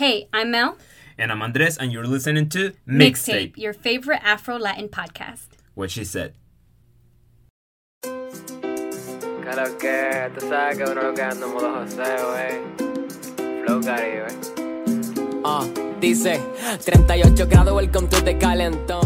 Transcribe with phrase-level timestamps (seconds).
[0.00, 0.78] Hey, I'm Mel.
[1.18, 5.48] And I'm Andres, and you're listening to Mixtape, your favorite Afro Latin podcast.
[5.74, 6.32] What she said.
[8.00, 12.34] Claro que tú sabes que uno lo que anda en modo joseo.
[13.62, 14.32] Flow Caribe.
[15.44, 15.68] Ah,
[16.00, 16.40] dice
[16.84, 19.00] 38 grados, welcome to the calentón.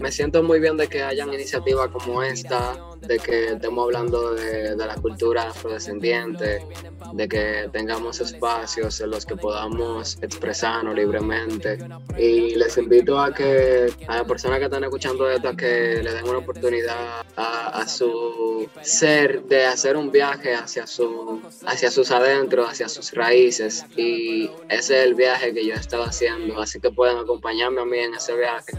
[0.00, 4.74] Me siento muy bien de que hayan iniciativas como esta, de que estemos hablando de,
[4.74, 6.64] de la cultura afrodescendiente,
[7.12, 11.78] de que tengamos espacios en los que podamos expresarnos libremente.
[12.18, 16.12] Y les invito a que a las personas que están escuchando esto, a que le
[16.12, 22.70] den una oportunidad a, su ser de hacer un viaje hacia, su, hacia sus adentros,
[22.70, 23.84] hacia sus raíces.
[23.96, 27.98] Y ese es el viaje que yo he estado haciendo, que pueden acompañarme a mí
[27.98, 28.72] en ese viaje.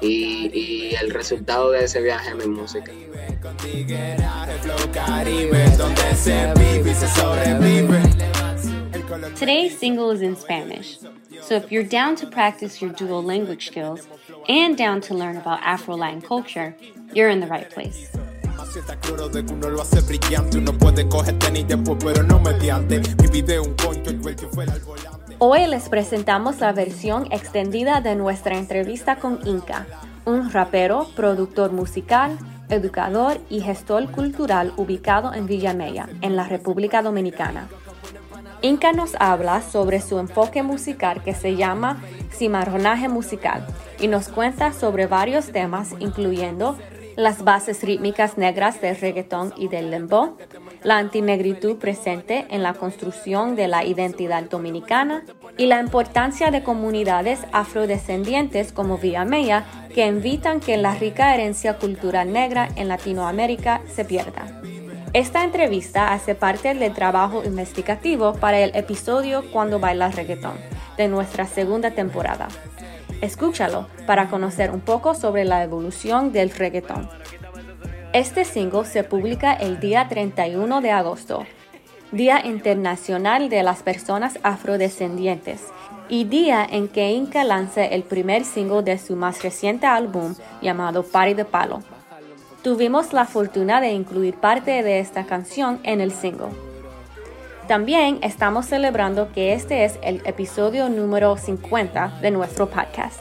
[0.00, 2.92] Y, y el resultado de ese viaje es mi música.
[9.36, 10.98] Today's single is in Spanish,
[11.42, 14.06] so if you're down to practice your dual language skills
[14.48, 16.76] and down to learn about Afro Latin culture,
[17.12, 18.08] you're in the right place.
[18.72, 22.22] Si está claro de que uno lo hace brillante, uno puede coger tenis después, pero
[22.22, 23.00] no mediante.
[23.00, 25.19] Mi video un concho, el que fuera al volante.
[25.42, 29.86] Hoy les presentamos la versión extendida de nuestra entrevista con Inca,
[30.26, 32.36] un rapero, productor musical,
[32.68, 37.68] educador y gestor cultural ubicado en Villamella, en la República Dominicana.
[38.60, 43.66] Inca nos habla sobre su enfoque musical que se llama cimarronaje musical
[43.98, 46.76] y nos cuenta sobre varios temas incluyendo
[47.16, 50.36] las bases rítmicas negras del reggaetón y del lembo,
[50.82, 55.24] la antinegritud presente en la construcción de la identidad dominicana
[55.56, 59.64] y la importancia de comunidades afrodescendientes como Villamella
[59.94, 64.60] que invitan que la rica herencia cultural negra en Latinoamérica se pierda.
[65.12, 70.54] Esta entrevista hace parte del trabajo investigativo para el episodio Cuando baila reggaetón
[70.96, 72.46] de nuestra segunda temporada.
[73.20, 77.10] Escúchalo para conocer un poco sobre la evolución del reggaetón.
[78.12, 81.46] Este single se publica el día 31 de agosto,
[82.10, 85.60] Día Internacional de las Personas Afrodescendientes,
[86.08, 91.04] y día en que Inca lanza el primer single de su más reciente álbum llamado
[91.04, 91.84] Party de Palo.
[92.64, 96.48] Tuvimos la fortuna de incluir parte de esta canción en el single.
[97.68, 103.20] También estamos celebrando que este es el episodio número 50 de nuestro podcast.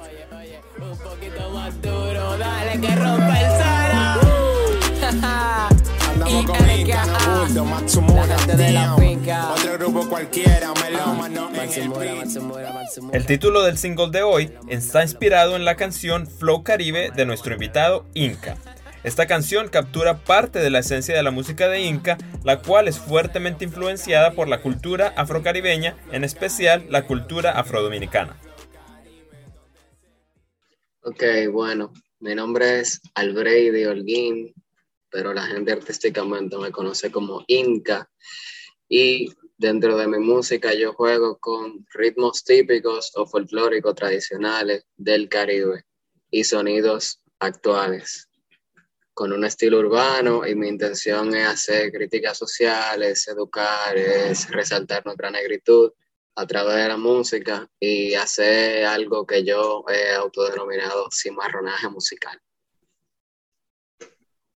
[5.09, 8.99] Andamos con Y Inca, NKA, Buldo, Matsumura, la gente de la Dion.
[8.99, 9.53] finca.
[9.53, 15.75] Otro grupo cualquiera, melómano en el título del single de hoy está inspirado en la
[15.75, 18.57] canción Flow Caribe de nuestro invitado Inca.
[19.03, 22.99] Esta canción captura parte de la esencia de la música de Inca, la cual es
[22.99, 28.35] fuertemente influenciada por la cultura afrocaribeña, en especial la cultura afrodominicana.
[31.01, 34.53] Ok, bueno, mi nombre es Albrady Holguín,
[35.09, 38.09] pero la gente artísticamente me conoce como Inca.
[38.87, 45.83] Y dentro de mi música yo juego con ritmos típicos o folclóricos tradicionales del Caribe
[46.31, 48.29] y sonidos actuales,
[49.13, 55.29] con un estilo urbano y mi intención es hacer críticas sociales, educar, es resaltar nuestra
[55.29, 55.91] negritud
[56.35, 62.39] a través de la música y hacer algo que yo he autodenominado cimarronaje musical.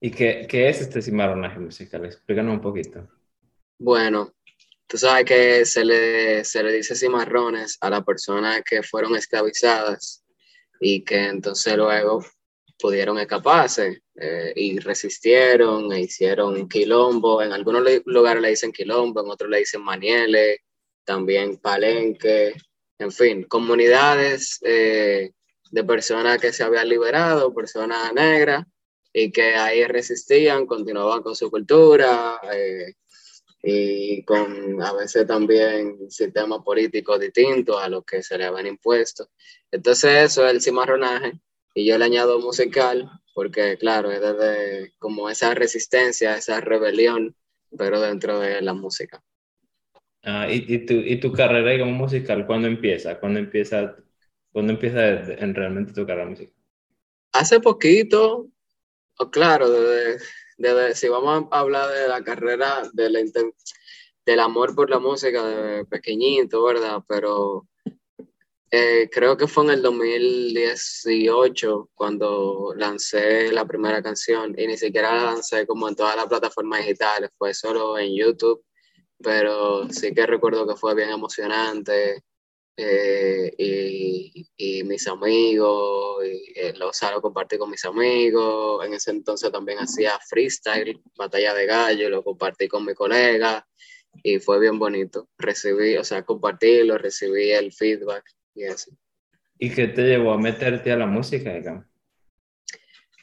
[0.03, 2.05] ¿Y qué, qué es este cimarronaje musical?
[2.05, 3.07] Explícanos un poquito.
[3.77, 4.33] Bueno,
[4.87, 10.25] tú sabes que se le, se le dice cimarrones a las personas que fueron esclavizadas
[10.79, 12.25] y que entonces luego
[12.79, 17.43] pudieron escaparse eh, y resistieron e hicieron quilombo.
[17.43, 20.57] En algunos lugares le dicen quilombo, en otros le dicen manieles,
[21.05, 22.55] también palenque,
[22.97, 25.31] en fin, comunidades eh,
[25.69, 28.65] de personas que se habían liberado, personas negras,
[29.13, 32.93] y que ahí resistían, continuaban con su cultura eh,
[33.63, 39.29] y con a veces también sistemas políticos distintos a los que se le habían impuesto.
[39.71, 41.33] Entonces eso es el cimarronaje
[41.75, 47.35] y yo le añado musical porque claro, es desde como esa resistencia, esa rebelión,
[47.77, 49.23] pero dentro de la música.
[50.23, 53.19] Ah, ¿y, y tu, y tu carrera como musical, cuándo empieza?
[53.19, 53.95] ¿Cuándo empieza,
[54.51, 56.53] cuándo empieza en realmente tu carrera musical?
[57.33, 58.47] Hace poquito,
[59.29, 59.69] claro,
[60.57, 63.19] desde, si vamos a hablar de la carrera, de la
[64.25, 67.03] del amor por la música de pequeñito, ¿verdad?
[67.07, 67.67] Pero
[68.69, 75.13] eh, creo que fue en el 2018 cuando lancé la primera canción y ni siquiera
[75.13, 78.63] la lancé como en todas las plataformas digitales, fue solo en YouTube,
[79.21, 82.23] pero sí que recuerdo que fue bien emocionante
[82.83, 88.85] eh, y, y mis amigos, y, eh, lo, o sea, lo compartí con mis amigos.
[88.85, 93.67] En ese entonces también hacía freestyle, batalla de gallo, lo compartí con mi colega
[94.23, 95.29] y fue bien bonito.
[95.37, 98.23] Recibí, o sea, compartirlo, recibí el feedback
[98.55, 98.91] y eso.
[99.57, 101.85] ¿Y qué te llevó a meterte a la música, digamos?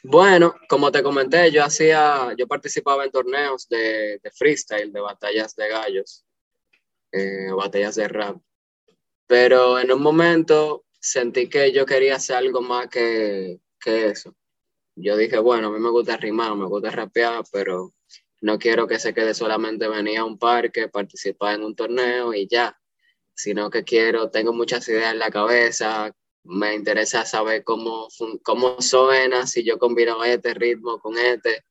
[0.03, 5.53] Bueno, como te comenté, yo hacía, yo participaba en torneos de, de freestyle, de batallas
[5.57, 6.25] de gallos,
[7.11, 8.37] eh, batallas de rap.
[9.29, 14.35] Pero en un momento sentí que yo quería hacer algo más que, que eso.
[14.95, 17.93] Yo dije, bueno, a mí me gusta rimar, me gusta rapear, pero
[18.41, 22.47] no quiero que se quede solamente venir a un parque, participar en un torneo y
[22.47, 22.75] ya,
[23.35, 26.11] sino que quiero, tengo muchas ideas en la cabeza,
[26.43, 28.07] me interesa saber cómo,
[28.43, 31.63] cómo suena, si yo combino este ritmo con este,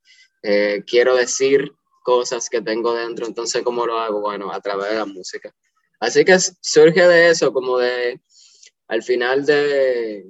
[0.42, 1.72] Eh, quiero decir
[2.04, 4.20] cosas que tengo dentro, entonces ¿cómo lo hago?
[4.20, 5.52] Bueno, a través de la música.
[6.00, 8.20] Así que surge de eso, como de,
[8.86, 10.26] al final de,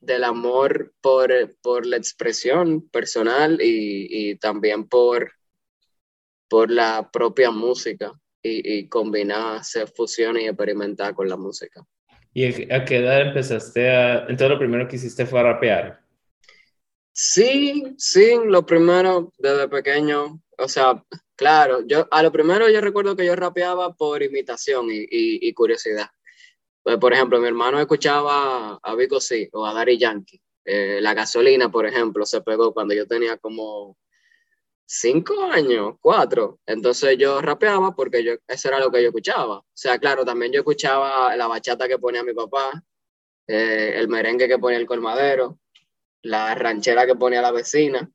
[0.00, 5.32] del amor por, por la expresión personal y, y también por,
[6.48, 11.84] por la propia música y, y combinar, hacer fusión y experimentar con la música.
[12.32, 14.20] ¿Y a qué edad empezaste a...
[14.20, 16.00] Entonces lo primero que hiciste fue rapear.
[17.12, 21.04] Sí, sí, lo primero desde pequeño, o sea,
[21.38, 26.10] claro, yo a lo primero yo recuerdo que yo rapeaba por imitación y, curiosidad.
[26.82, 30.42] Pues, por ejemplo, mi hermano escuchaba a Vico C o a Daddy Yankee.
[30.64, 33.96] Eh, la gasolina, por ejemplo, se pegó cuando yo tenía como
[34.84, 36.60] cinco años, cuatro.
[36.66, 39.58] Entonces yo rapeaba porque yo, eso era lo que yo escuchaba.
[39.58, 42.82] O sea, claro, también yo escuchaba la bachata que ponía mi papá,
[43.46, 45.60] eh, el merengue que ponía el colmadero,
[46.22, 48.10] la ranchera que ponía la vecina,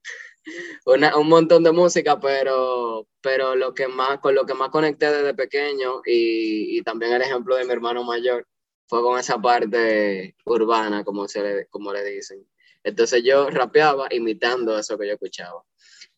[0.85, 5.11] una- un montón de música, pero, pero lo que más, con lo que más conecté
[5.11, 8.47] desde pequeño y, y también el ejemplo de mi hermano mayor
[8.87, 12.47] fue con esa parte urbana, como, se le, como le dicen.
[12.83, 15.63] Entonces yo rapeaba imitando eso que yo escuchaba.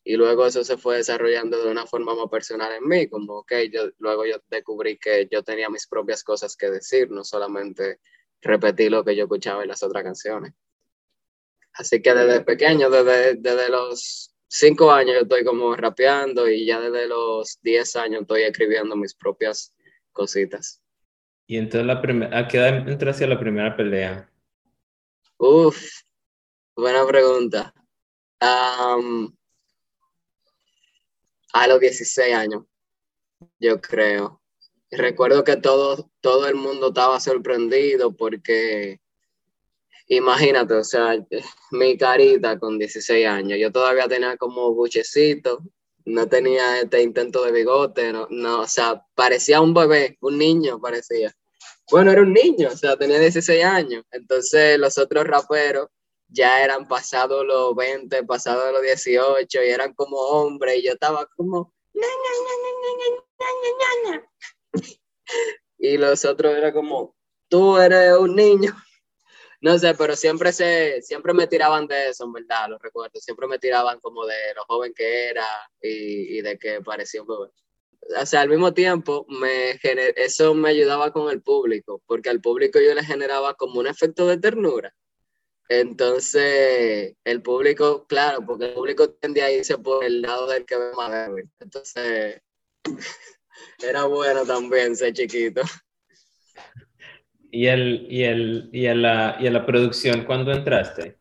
[0.04, 3.70] Y luego eso se fue desarrollando de una forma más personal en mí, como que
[3.70, 8.00] yo, luego yo descubrí que yo tenía mis propias cosas que decir, no solamente
[8.42, 10.52] repetir lo que yo escuchaba en las otras canciones.
[11.78, 16.80] Así que desde pequeño, desde, desde los cinco años yo estoy como rapeando y ya
[16.80, 19.74] desde los diez años estoy escribiendo mis propias
[20.12, 20.82] cositas.
[21.46, 22.38] Y entonces la primera...
[22.38, 24.28] ¿A qué edad entraste a la primera pelea?
[25.38, 25.78] Uf,
[26.74, 27.74] buena pregunta.
[28.40, 29.36] Am,
[31.52, 32.64] a los 16 años,
[33.58, 34.42] yo creo.
[34.90, 39.00] Recuerdo que todo, todo el mundo estaba sorprendido porque,
[40.08, 41.16] Imagínate, o sea,
[41.72, 45.62] mi carita con 16 años, yo todavía tenía como buchecito,
[46.04, 50.80] no tenía este intento de bigote, no, no, o sea, parecía un bebé, un niño
[50.80, 51.32] parecía.
[51.90, 54.04] Bueno, era un niño, o sea, tenía 16 años.
[54.10, 55.88] Entonces los otros raperos
[56.28, 61.26] ya eran pasados los 20, pasados los 18 y eran como hombres y yo estaba
[61.36, 61.72] como...
[65.78, 67.14] Y los otros eran como,
[67.48, 68.74] tú eres un niño.
[69.60, 73.18] No sé, pero siempre, se, siempre me tiraban de eso, en verdad, lo recuerdo.
[73.20, 75.46] Siempre me tiraban como de lo joven que era
[75.80, 77.50] y, y de que parecía un bebé
[78.20, 79.78] o sea, al mismo tiempo, me
[80.16, 84.26] eso me ayudaba con el público, porque al público yo le generaba como un efecto
[84.26, 84.94] de ternura.
[85.68, 90.76] Entonces, el público, claro, porque el público tiende a irse por el lado del que
[90.76, 91.50] ve más débil.
[91.58, 92.40] Entonces,
[93.82, 95.62] era bueno también ser chiquito.
[97.50, 101.16] ¿Y, el, y, el, y, a la, ¿Y a la producción cuándo entraste?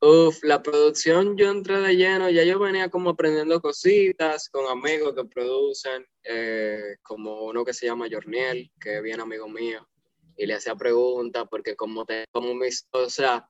[0.00, 5.14] Uf, la producción yo entré de lleno, ya yo venía como aprendiendo cositas con amigos
[5.14, 9.88] que producen, eh, como uno que se llama Jorniel, que es bien amigo mío,
[10.36, 13.48] y le hacía preguntas porque como, te, mis, o sea,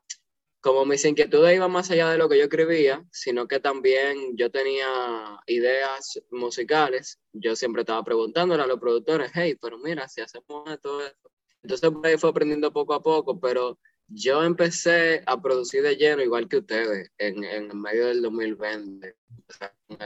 [0.66, 4.50] como mis inquietudes iban más allá de lo que yo escribía, sino que también yo
[4.50, 10.68] tenía ideas musicales, yo siempre estaba preguntándole a los productores, hey, pero mira, si hacemos
[10.68, 11.30] esto, esto.
[11.62, 16.48] Entonces ahí fue aprendiendo poco a poco, pero yo empecé a producir de lleno, igual
[16.48, 19.16] que ustedes, en, en medio del 2020,
[19.48, 19.98] o sea, con,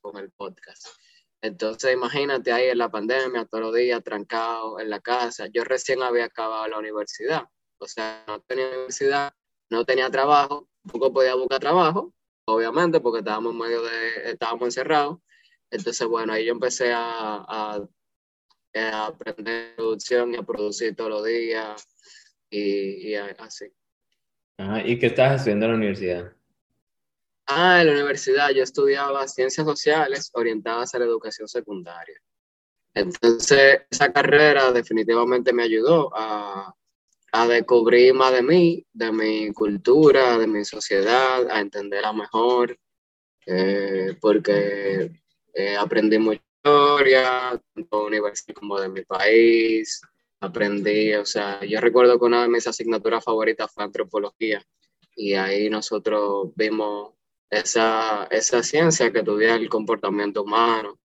[0.00, 0.88] con el podcast.
[1.40, 5.46] Entonces, imagínate ahí en la pandemia, todos los días trancado en la casa.
[5.52, 7.44] Yo recién había acabado la universidad,
[7.78, 9.32] o sea, no tenía universidad,
[9.70, 12.12] no tenía trabajo, tampoco podía buscar trabajo,
[12.46, 15.18] obviamente, porque estábamos en medio de, estábamos encerrados.
[15.70, 17.88] Entonces, bueno, ahí yo empecé a, a,
[18.74, 21.86] a aprender producción y a producir todos los días
[22.50, 23.66] y, y así.
[24.58, 26.32] Ah, ¿Y qué estabas estudiando en la universidad?
[27.46, 32.20] Ah, en la universidad yo estudiaba ciencias sociales orientadas a la educación secundaria.
[32.94, 36.74] Entonces, esa carrera definitivamente me ayudó a,
[37.32, 42.76] a descubrir más de mí, de mi cultura, de mi sociedad, a entenderla mejor,
[43.46, 45.10] eh, porque
[45.54, 50.00] eh, aprendí mucha historia, tanto universal como de mi país,
[50.40, 54.64] aprendí, o sea, yo recuerdo que una de mis asignaturas favoritas fue antropología,
[55.14, 57.14] y ahí nosotros vimos
[57.50, 60.98] esa, esa ciencia que estudia el comportamiento humano,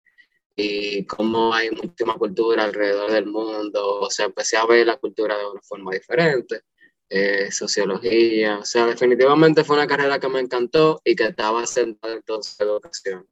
[0.55, 5.37] y cómo hay muchísima cultura alrededor del mundo, o sea, empecé a ver la cultura
[5.37, 6.63] de una forma diferente,
[7.09, 12.17] eh, sociología, o sea, definitivamente fue una carrera que me encantó y que estaba centrada
[12.17, 13.27] en toda educación.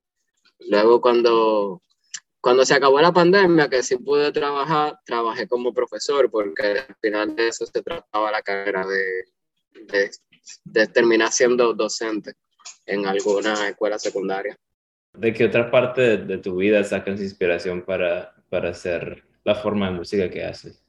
[0.61, 1.83] Luego cuando,
[2.41, 7.35] cuando se acabó la pandemia, que sí pude trabajar, trabajé como profesor, porque al final
[7.37, 9.25] de eso se trataba la carrera de,
[9.87, 10.11] de,
[10.65, 12.35] de terminar siendo docente
[12.87, 14.59] en alguna escuela secundaria.
[15.13, 19.97] ¿De qué otra parte de, tu vida sacas inspiración para, para hacer la forma de
[19.97, 20.83] música que haces?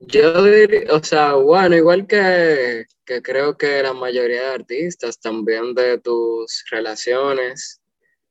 [0.00, 5.74] Yo diría, o sea, bueno, igual que, que creo que la mayoría de artistas, también
[5.74, 7.80] de tus relaciones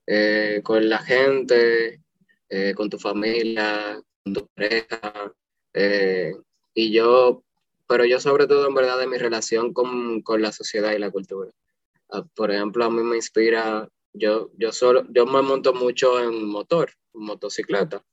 [0.05, 2.01] eh, con la gente,
[2.49, 5.33] eh, con tu familia, con tu pareja,
[5.73, 6.33] eh,
[6.73, 7.43] y yo,
[7.87, 11.11] pero yo sobre todo en verdad de mi relación con, con la sociedad y la
[11.11, 11.51] cultura.
[12.09, 16.45] Ah, por ejemplo, a mí me inspira yo, yo, solo, yo me monto mucho en
[16.45, 18.03] motor, motocicleta.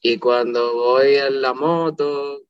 [0.00, 2.42] Y cuando voy en la moto,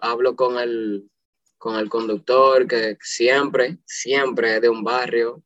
[0.00, 1.10] hablo con el,
[1.58, 5.42] con el conductor que siempre, siempre es de un barrio,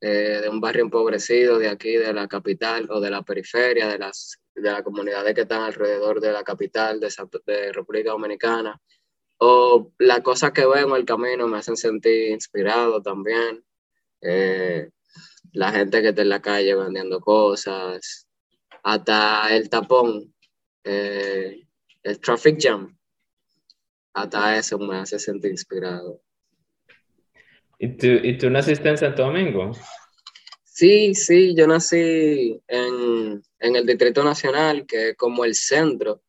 [0.00, 3.98] eh, de un barrio empobrecido de aquí, de la capital o de la periferia, de
[3.98, 7.12] las, de las comunidades que están alrededor de la capital de,
[7.46, 8.80] de República Dominicana.
[9.38, 13.64] O las cosas que veo en el camino me hacen sentir inspirado también.
[14.20, 14.90] Eh,
[15.52, 18.28] la gente que está en la calle vendiendo cosas,
[18.82, 20.34] hasta el tapón,
[20.84, 21.66] eh,
[22.02, 22.96] el traffic jam,
[24.14, 26.22] hasta eso me hace sentir inspirado.
[27.78, 29.72] ¿Y tú, ¿Y tú naciste en Santo Domingo?
[30.64, 36.22] Sí, sí, yo nací en, en el Distrito Nacional, que es como el centro,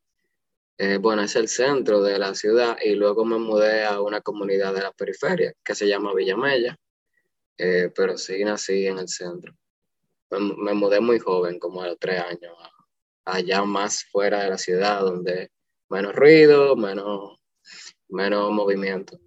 [0.77, 4.73] eh, bueno, es el centro de la ciudad, y luego me mudé a una comunidad
[4.73, 6.77] de la periferia que se llama Villamella.
[7.57, 9.53] Eh, pero sí nací en el centro.
[10.29, 12.53] Me, mudé muy joven, como a los tres años,
[13.25, 15.51] allá más fuera de la ciudad, donde
[15.89, 17.39] menos ruido, menos,
[18.07, 19.19] menos movimiento.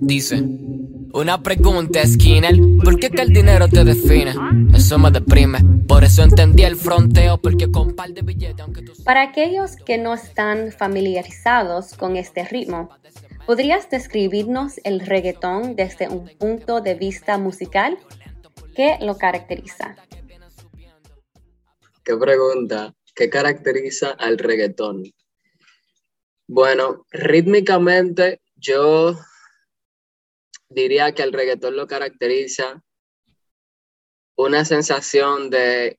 [0.00, 0.42] Dice,
[1.12, 4.34] una pregunta Skinner, ¿por qué que el dinero te define?
[4.74, 8.92] Eso me deprime, por eso entendí el fronteo, porque con par de billetes, aunque tú...
[9.04, 12.90] Para aquellos que no están familiarizados con este ritmo,
[13.48, 17.98] ¿Podrías describirnos el reggaetón desde un punto de vista musical?
[18.76, 19.96] ¿Qué lo caracteriza?
[22.04, 22.94] Qué pregunta.
[23.14, 25.02] ¿Qué caracteriza al reggaetón?
[26.46, 29.18] Bueno, rítmicamente yo
[30.68, 32.84] diría que el reggaetón lo caracteriza
[34.36, 35.98] una sensación de,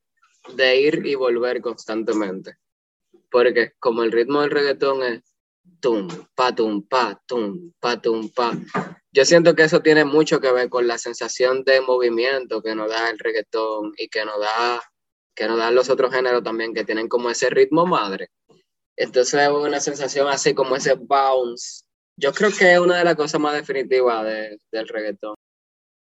[0.53, 2.57] de ir y volver constantemente.
[3.31, 5.28] Porque como el ritmo del reggaetón es
[5.79, 8.51] tum, pa, tum, pa, tum, pa, tum, pa.
[9.11, 12.89] Yo siento que eso tiene mucho que ver con la sensación de movimiento que nos
[12.89, 14.81] da el reggaetón y que nos da,
[15.35, 18.29] que nos dan los otros géneros también, que tienen como ese ritmo madre.
[18.95, 21.83] Entonces es una sensación así como ese bounce.
[22.17, 24.25] Yo creo que es una de las cosas más definitivas
[24.71, 25.35] del reggaetón.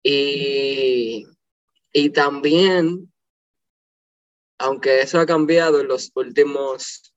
[0.03, 1.27] Y,
[1.93, 3.11] y también,
[4.59, 7.14] aunque eso ha cambiado en los últimos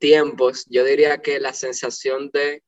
[0.00, 2.64] tiempos, yo diría que la sensación de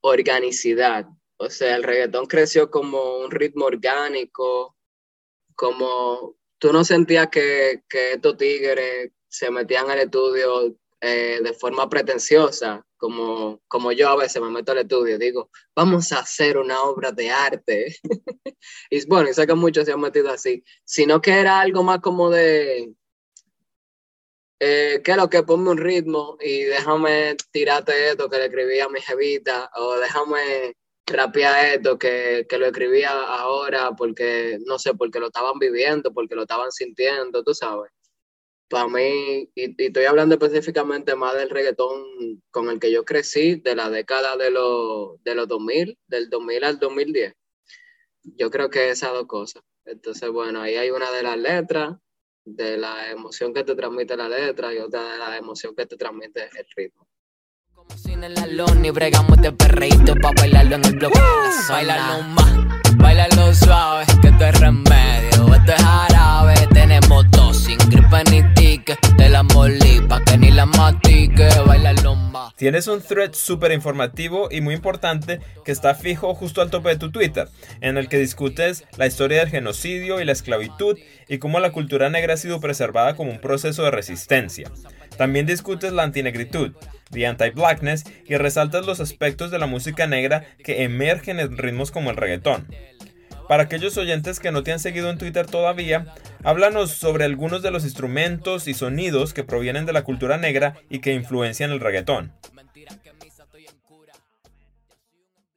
[0.00, 4.76] organicidad, o sea, el reggaetón creció como un ritmo orgánico,
[5.54, 11.88] como tú no sentías que, que estos tigres se metían al estudio eh, de forma
[11.88, 16.82] pretenciosa, como, como yo a veces me meto al estudio digo, vamos a hacer una
[16.82, 17.96] obra de arte.
[18.90, 22.00] y bueno, y sé que muchos se han metido así, sino que era algo más
[22.00, 22.92] como de,
[24.60, 28.80] eh, ¿qué es lo que ponme un ritmo y déjame tirarte esto que le escribí
[28.80, 30.76] a mi jevita o déjame
[31.06, 36.34] rapear esto que, que lo escribía ahora porque, no sé, porque lo estaban viviendo, porque
[36.34, 37.90] lo estaban sintiendo, tú sabes.
[38.68, 42.04] Para mí, y, estoy hablando específicamente más del reggaetón
[42.50, 46.64] con el que yo crecí, de la década de, los de los 2000, del 2000
[46.64, 47.34] al 2010.
[48.22, 49.62] Yo creo que esas dos cosas.
[49.86, 51.96] Entonces, bueno, ahí hay una de las letras
[52.44, 55.96] de la emoción que te transmite la letra y otra de la emoción que te
[55.96, 57.06] transmite el ritmo.
[57.72, 62.22] Como sin el alón y bregamos de perreíto pa' bailarlo en el bloque uh, Bailarlo
[62.24, 67.29] más, bailarlo suave, que esto es remedio, esto es árabe, tenemos
[67.78, 68.96] sin ni tique.
[69.16, 70.66] Te la pa' que ni la.
[71.66, 71.94] Baila.
[72.56, 76.96] Tienes un thread súper informativo y muy importante que está fijo justo al tope de
[76.96, 77.48] tu Twitter,
[77.80, 80.98] en el que discutes la historia del genocidio y la esclavitud
[81.28, 84.70] y cómo la cultura negra ha sido preservada como un proceso de resistencia.
[85.16, 86.72] También discutes la antinegritud,
[87.10, 92.10] the anti-blackness, y resaltas los aspectos de la música negra que emergen en ritmos como
[92.10, 92.66] el reggaetón.
[93.50, 96.14] Para aquellos oyentes que no te han seguido en Twitter todavía,
[96.44, 101.00] háblanos sobre algunos de los instrumentos y sonidos que provienen de la cultura negra y
[101.00, 102.32] que influencian el reggaetón.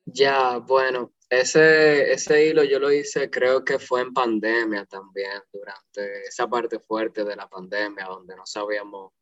[0.06, 6.24] Ya, bueno, ese, ese hilo yo lo hice, creo que fue en pandemia también, durante
[6.28, 9.14] esa parte fuerte de la pandemia, donde no sabíamos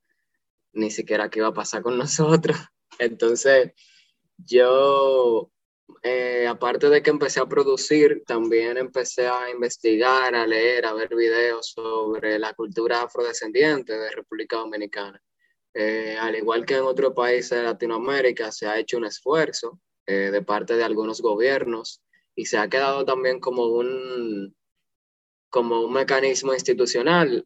[0.71, 2.55] ni siquiera qué iba a pasar con nosotros.
[2.99, 3.73] Entonces,
[4.37, 5.51] yo
[6.03, 11.15] eh, aparte de que empecé a producir, también empecé a investigar, a leer, a ver
[11.15, 15.21] videos sobre la cultura afrodescendiente de República Dominicana.
[15.73, 20.31] Eh, al igual que en otros países de Latinoamérica, se ha hecho un esfuerzo eh,
[20.31, 22.01] de parte de algunos gobiernos
[22.35, 24.55] y se ha quedado también como un,
[25.49, 27.45] como un mecanismo institucional,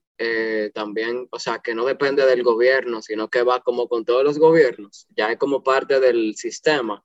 [0.74, 4.40] también, o sea, que no depende del gobierno, sino que va como con todos los
[4.40, 7.04] gobiernos, ya es como parte del sistema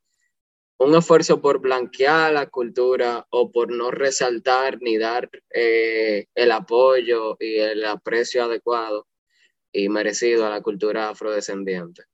[0.80, 7.36] un esfuerzo por blanquear la cultura o por no resaltar ni dar eh, el apoyo
[7.38, 9.06] y el aprecio adecuado
[9.72, 12.04] y merecido a la cultura afrodescendiente.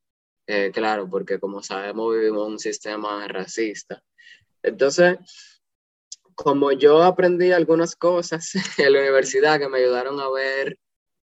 [0.49, 4.03] Eh, claro, porque como sabemos vivimos un sistema racista.
[4.65, 5.19] Entonces,
[6.35, 10.77] como yo aprendí algunas cosas en la universidad que me ayudaron a ver,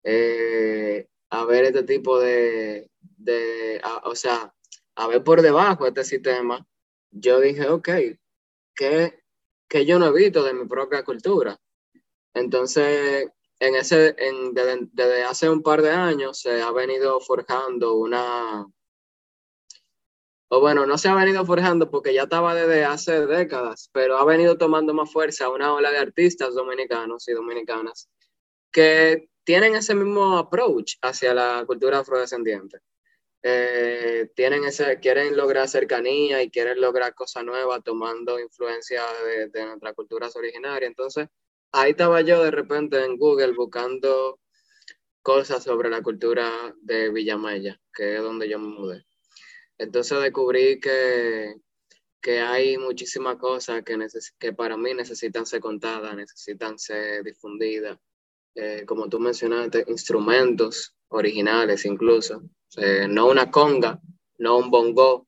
[0.04, 4.52] eh, a ver este tipo de, de o sea,
[4.96, 6.66] a ver por debajo este sistema,
[7.12, 7.88] yo dije, ok,
[8.75, 9.14] ¿qué,
[9.87, 11.59] yo no evito de mi propia cultura?
[12.35, 13.28] Entonces,
[13.61, 18.66] en ese, en, desde, hace un par de años se ha venido forjando una,
[20.49, 24.25] o bueno, no se ha venido forjando porque ya estaba desde hace décadas, pero ha
[24.25, 28.09] venido tomando más fuerza una ola de artistas dominicanos y dominicanas
[28.72, 32.81] que tienen ese mismo approach hacia la cultura afrodescendiente.
[33.44, 39.02] Eh, tienen ese, quieren lograr cercanía y quieren lograr cosas nuevas tomando influencia
[39.52, 40.88] de, nuestras culturas originarias.
[40.88, 41.28] Entonces,
[41.72, 44.38] ahí estaba yo de repente en Google buscando
[45.22, 49.05] cosas sobre la cultura de Villamella, que es donde yo me mudé.
[49.78, 51.57] Entonces descubrí que,
[52.20, 53.98] que hay muchísimas cosas que,
[54.38, 57.98] que para mí necesitan ser contadas, necesitan ser difundidas.
[58.55, 62.42] Eh, como tú mencionaste, instrumentos originales incluso,
[62.76, 64.00] eh, no una conga,
[64.38, 65.26] no un bongo,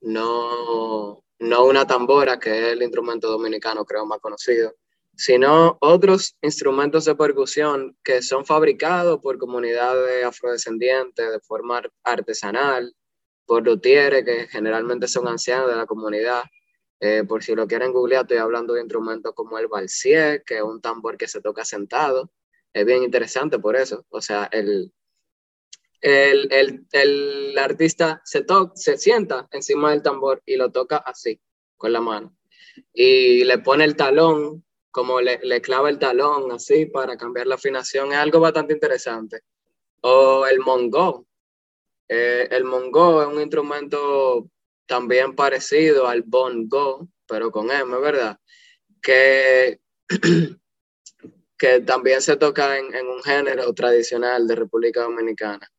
[0.00, 4.74] no, no una tambora, que es el instrumento dominicano creo más conocido,
[5.16, 12.94] sino otros instrumentos de percusión que son fabricados por comunidades afrodescendientes de forma artesanal,
[13.44, 16.42] por luthieres que generalmente son ancianos de la comunidad.
[17.00, 20.62] Eh, por si lo quieren googlear, estoy hablando de instrumentos como el balsier, que es
[20.62, 22.30] un tambor que se toca sentado.
[22.72, 24.04] Es bien interesante por eso.
[24.10, 24.92] O sea, el,
[26.00, 31.40] el, el, el artista se, se sienta encima del tambor y lo toca así,
[31.76, 32.36] con la mano.
[32.92, 37.56] Y le pone el talón, como le, le clava el talón así para cambiar la
[37.56, 38.12] afinación.
[38.12, 39.40] Es algo bastante interesante.
[40.02, 41.26] O el mongo.
[42.08, 44.48] Eh, el mongo es un instrumento
[44.86, 48.38] también parecido al bongo, pero con M, ¿verdad?
[49.02, 49.80] Que,
[51.58, 55.70] que también se toca en, en, un género tradicional de República Dominicana.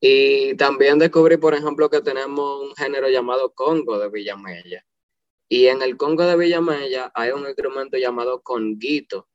[0.00, 4.84] Y también descubrí, por ejemplo, que tenemos un género llamado Congo de Villamella.
[5.48, 9.28] Y en el Congo de Villamella hay un instrumento llamado conguito.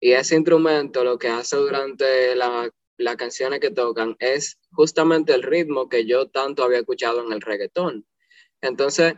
[0.00, 5.88] Y ese instrumento lo que hace durante las canciones que tocan es justamente el ritmo
[5.88, 8.06] que yo tanto había escuchado en el reggaetón.
[8.60, 9.14] Entonces,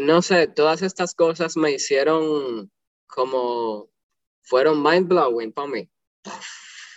[0.00, 2.70] no sé, todas estas cosas me hicieron
[3.06, 3.90] como,
[4.42, 5.90] fueron mind blowing para mí.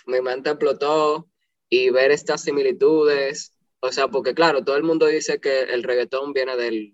[0.05, 1.29] Mi mente explotó,
[1.75, 6.31] y ver estas similitudes, o sea, porque claro, todo el mundo dice que el reggaetón
[6.31, 6.93] viene del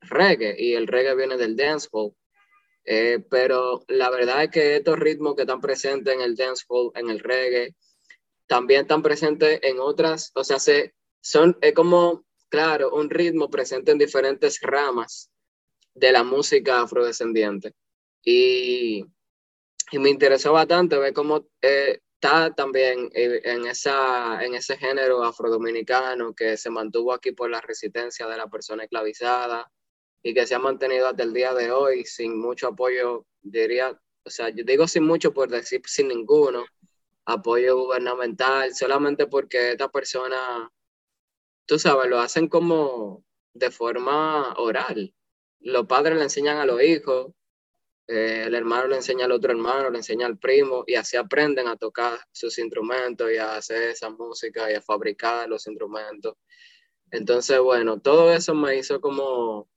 [0.00, 2.14] reggae y el reggae viene del dancehall,
[2.84, 7.10] eh, pero la verdad es que estos ritmos que están presentes en el dancehall, en
[7.10, 7.76] el reggae,
[8.48, 13.92] también están presentes en otras, o sea, se, son, es como, claro, un ritmo presente
[13.92, 15.30] en diferentes ramas
[15.94, 17.72] de la música afrodescendiente.
[18.24, 19.04] Y,
[19.92, 25.22] y me interesó bastante ver cómo eh, está también eh, en, esa, en ese género
[25.22, 29.70] afrodominicano que se mantuvo aquí por la resistencia de la persona esclavizada
[30.22, 34.30] y que se ha mantenido hasta el día de hoy sin mucho apoyo, diría, o
[34.30, 36.64] sea, yo digo sin mucho por decir sin ninguno,
[37.24, 40.70] apoyo gubernamental, solamente porque esta persona,
[41.66, 45.14] tú sabes, lo hacen como de forma oral.
[45.60, 47.32] Los padres le enseñan a los hijos,
[48.08, 51.68] eh, el hermano le enseña al otro hermano, le enseña al primo, y así aprenden
[51.68, 56.34] a tocar sus instrumentos y a hacer esa música y a fabricar los instrumentos.
[57.10, 59.68] Entonces, bueno, todo eso me hizo como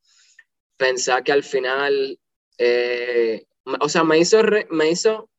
[0.77, 2.17] pensar que al final,
[2.57, 3.45] eh,
[3.81, 5.29] o sea, me hizo, me hizo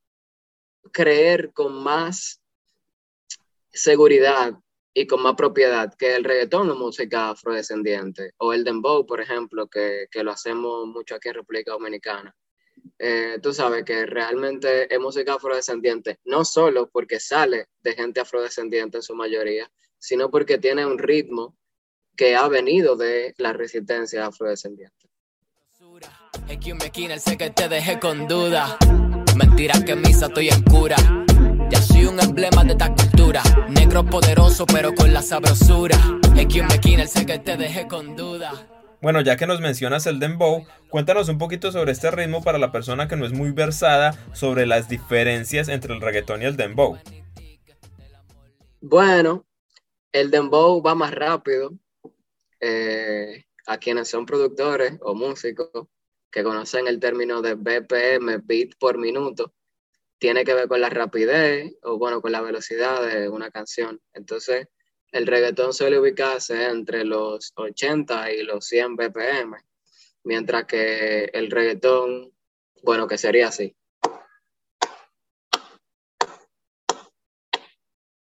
[0.93, 2.43] creer con más
[3.73, 4.53] seguridad
[4.95, 9.67] y con más propiedad que el reggaetón o música afrodescendiente, o el dembow, por ejemplo,
[9.67, 12.35] que, que lo hacemos mucho aquí en República Dominicana.
[12.99, 18.99] Eh, tú sabes que realmente es música afrodescendiente, no solo porque sale de gente afrodescendiente
[18.99, 21.57] en su mayoría, sino porque tiene un ritmo
[22.17, 25.09] que ha venido de la resistencia afrodescendiente.
[27.19, 28.77] sé que te dejé con duda.
[29.37, 30.97] Mentira que misa estoy en cura.
[31.71, 33.43] Ya soy un emblema de esta cultura.
[33.69, 35.99] Negro poderoso, pero con la sabrosura.
[37.07, 38.82] sé que te dejé con duda.
[39.03, 42.71] Bueno, ya que nos mencionas el dembow, cuéntanos un poquito sobre este ritmo para la
[42.71, 46.97] persona que no es muy versada sobre las diferencias entre el reggaetón y el dembow.
[48.81, 49.45] Bueno,
[50.13, 51.73] el dembow va más rápido.
[52.61, 55.89] Eh, a quienes son productores o músicos
[56.31, 59.53] que conocen el término de BPM, beat por minuto,
[60.19, 64.01] tiene que ver con la rapidez o bueno, con la velocidad de una canción.
[64.15, 64.69] Entonces,
[65.13, 69.57] el reggaetón suele ubicarse entre los 80 y los 100 BPM,
[70.25, 72.33] mientras que el reggaetón,
[72.83, 73.77] bueno, que sería así.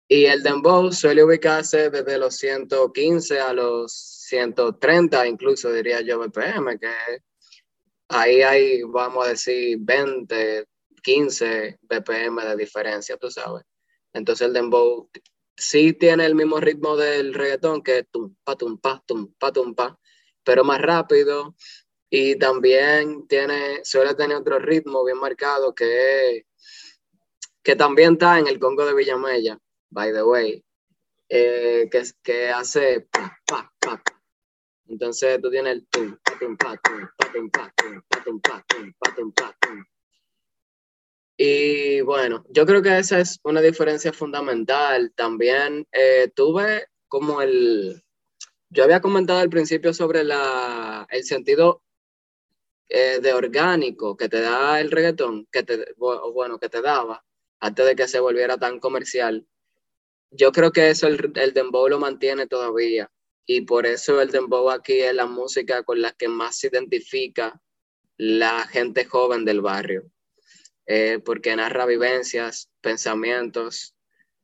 [0.07, 6.79] Y el dembow suele ubicarse desde los 115 a los 130, incluso diría yo BPM,
[6.79, 6.91] que
[8.07, 10.65] ahí hay, vamos a decir, 20,
[11.03, 13.65] 15 BPM de diferencia, tú sabes.
[14.13, 15.09] Entonces el dembow
[15.59, 19.51] sí tiene el mismo ritmo del reggaetón, que es tum, pa, tum, pa, tum, pa,
[19.51, 19.99] tum, pa,
[20.43, 21.55] pero más rápido.
[22.09, 26.47] Y también tiene, suele tener otro ritmo bien marcado que,
[27.61, 29.59] que también está en el Congo de Villamella,
[29.91, 30.63] by the way,
[31.29, 34.01] eh, que, que hace pa, pa, pa.
[34.87, 38.65] Entonces tú tienes el tum, pa, tum, pa, tum, pa, tum, pa, tum, pa,
[38.99, 39.85] pa, tum, pa, tum.
[41.41, 45.13] Y bueno, yo creo que esa es una diferencia fundamental.
[45.15, 48.03] También eh, tuve como el,
[48.69, 51.81] yo había comentado al principio sobre la, el sentido
[52.89, 57.23] eh, de orgánico que te da el reggaetón, que te, bueno, que te daba
[57.61, 59.47] antes de que se volviera tan comercial.
[60.31, 63.09] Yo creo que eso el, el dembow lo mantiene todavía
[63.45, 67.61] y por eso el dembow aquí es la música con la que más se identifica
[68.17, 70.11] la gente joven del barrio
[70.91, 73.95] eh, porque narra vivencias, pensamientos,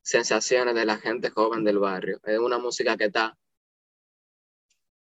[0.03, 2.19] sensaciones de la gente joven del barrio.
[2.23, 3.35] Es una música que está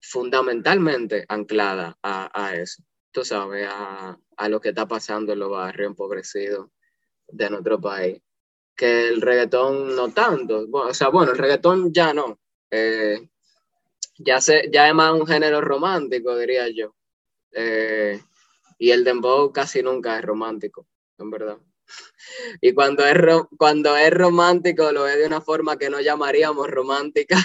[0.00, 6.70] fundamentalmente anclada a, eso, tú sabes, a, lo que está pasando en los barrios empobrecidos
[7.28, 8.20] de nuestro país.
[8.74, 12.40] Que el reggaetón no tanto, o sea, bueno, el reggaetón ya no.
[12.68, 13.28] Eh,
[14.18, 16.96] ya, se, ya es más un género romántico, diría yo.
[17.52, 18.20] Eh,
[18.76, 21.58] y el dembow casi nunca es romántico en verdad.
[22.60, 23.16] Y cuando es,
[23.56, 27.36] cuando es romántico, lo es de una forma que no llamaríamos romántica.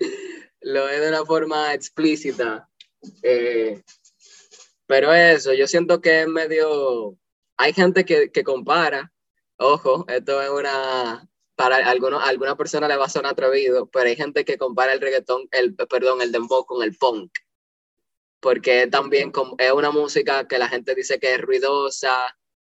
[0.60, 2.68] lo es de una forma explícita.
[3.22, 3.82] Eh,
[4.86, 7.16] pero eso, yo siento que es medio...
[7.58, 9.12] Hay gente que, que compara,
[9.56, 11.28] ojo, esto es una...
[11.54, 14.92] Para algunos, a alguna persona le va a sonar atrevido, pero hay gente que compara
[14.92, 17.32] el reggaetón, el, perdón, el dembow con el punk
[18.40, 22.14] porque también es una música que la gente dice que es ruidosa,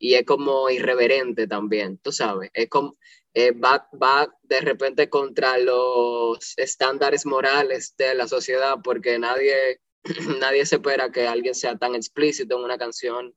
[0.01, 2.97] y es como irreverente también, tú sabes, es como,
[3.35, 9.79] eh, va, va de repente contra los estándares morales de la sociedad porque nadie,
[10.41, 13.35] nadie se espera que alguien sea tan explícito en una canción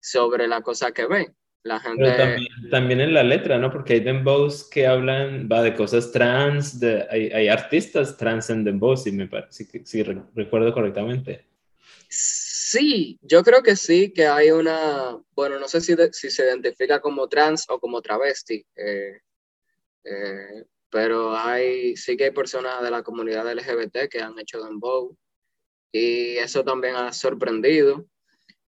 [0.00, 1.34] sobre la cosa que ve.
[1.64, 2.04] La gente...
[2.70, 3.70] también, en la letra, ¿no?
[3.70, 8.64] Porque hay dembows que hablan, va de cosas trans, de, hay, hay artistas trans en
[8.64, 11.46] dembows, si, me, si, si recuerdo correctamente.
[12.06, 12.43] Sí,
[13.22, 17.28] yo creo que sí, que hay una, bueno, no sé si, si se identifica como
[17.28, 19.20] trans o como travesti, eh,
[20.04, 25.16] eh, pero hay, sí que hay personas de la comunidad LGBT que han hecho dembow
[25.92, 28.06] y eso también ha sorprendido.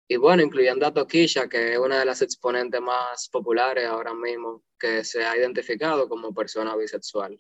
[0.08, 4.64] Y bueno, incluyendo a Toquilla, que es una de las exponentes más populares ahora mismo,
[4.80, 7.38] que se ha identificado como persona bisexual.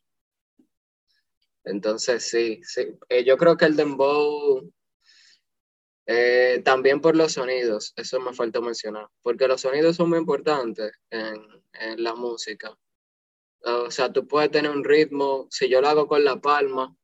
[1.63, 2.97] Entonces, sí, sí.
[3.09, 4.71] Eh, yo creo que el dembow
[6.07, 10.91] eh, también por los sonidos, eso me falta mencionar, porque los sonidos son muy importantes
[11.11, 12.75] en, en la música.
[13.63, 16.95] O sea, tú puedes tener un ritmo, si yo lo hago con la palma,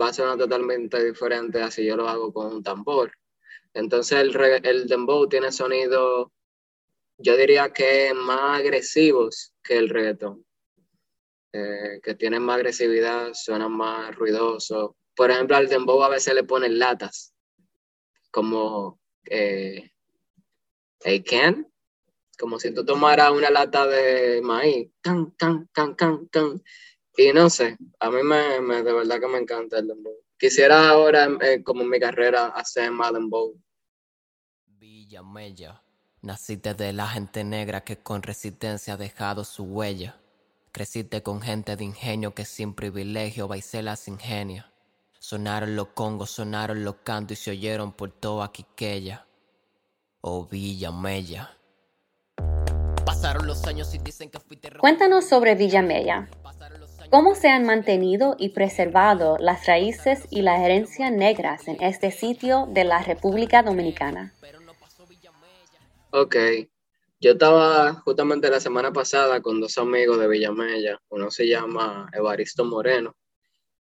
[0.00, 3.12] va a sonar totalmente diferente a si yo lo hago con un tambor.
[3.72, 6.28] Entonces el, el dembow tiene sonidos,
[7.18, 10.44] yo diría que más agresivos que el reggaetón.
[11.52, 14.92] Eh, que tienen más agresividad, suenan más ruidosos.
[15.16, 17.34] Por ejemplo, al dembow a veces le ponen latas,
[18.30, 19.90] como eh,
[21.28, 21.66] can,
[22.38, 26.62] como si tú tomaras una lata de maíz, can, can, can, can, can.
[27.16, 30.16] Y no sé, a mí me, me de verdad que me encanta el dembow.
[30.38, 33.60] Quisiera ahora, eh, como en mi carrera, hacer más dembow.
[34.66, 35.82] Villa Mella,
[36.22, 40.18] naciste de la gente negra que con resistencia ha dejado su huella.
[40.72, 44.64] Creciste con gente de ingenio que sin privilegio baicelas ingenio.
[45.22, 49.26] Sonaron los congos, sonaron los cantos y se oyeron por toda Quiqueya.
[50.22, 51.58] Oh Villa Mella.
[53.04, 56.30] Pasaron los años y dicen que fuiste Cuéntanos sobre Villa Mella.
[57.10, 62.66] ¿Cómo se han mantenido y preservado las raíces y la herencia negras en este sitio
[62.70, 64.32] de la República Dominicana?
[66.12, 66.36] Ok,
[67.20, 70.98] yo estaba justamente la semana pasada con dos amigos de Villamella.
[71.10, 73.14] Uno se llama Evaristo Moreno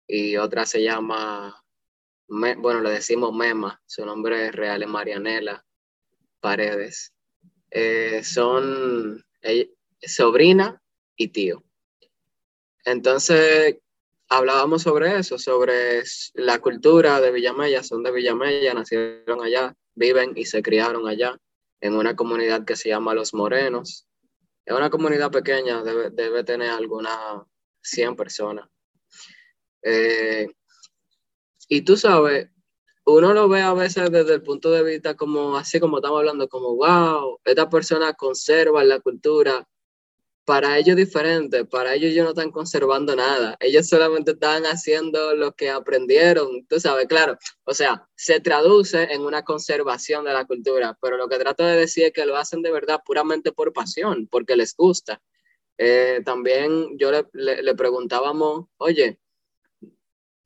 [0.08, 1.62] y otra se llama,
[2.26, 3.80] bueno, le decimos Mema.
[3.86, 5.64] Su nombre real es Marianela
[6.40, 7.12] Paredes.
[7.70, 9.22] Eh, son
[10.00, 10.82] sobrina
[11.14, 11.62] y tío.
[12.84, 13.76] Entonces,
[14.28, 16.02] hablábamos sobre eso, sobre
[16.34, 17.82] la cultura de Villamella.
[17.82, 21.38] Son de Villamella, nacieron allá, viven y se criaron allá
[21.80, 24.06] en una comunidad que se llama Los Morenos.
[24.64, 27.42] Es una comunidad pequeña, debe, tener algunas
[27.82, 28.68] 100 personas.
[29.82, 30.48] Eh,
[31.68, 32.48] y tú sabes,
[33.04, 36.48] uno lo ve a veces desde el punto de vista como, así como estamos hablando,
[36.48, 39.66] como, wow, esta persona conserva la cultura,
[40.48, 45.52] para ellos diferente, para ellos ellos no están conservando nada, ellos solamente están haciendo lo
[45.52, 50.96] que aprendieron, tú sabes, claro, o sea, se traduce en una conservación de la cultura,
[51.02, 54.26] pero lo que trato de decir es que lo hacen de verdad puramente por pasión,
[54.26, 55.20] porque les gusta.
[55.76, 59.20] Eh, también yo le, le, preguntábamos, oye,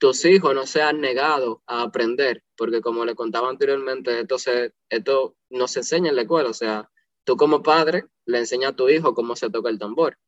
[0.02, 4.72] tus hijos no se han negado a aprender, porque como le contaba anteriormente, esto, se,
[4.88, 6.90] esto no se enseña en la escuela, o sea,
[7.22, 10.18] tú como padre le enseñas a tu hijo cómo se toca el tambor.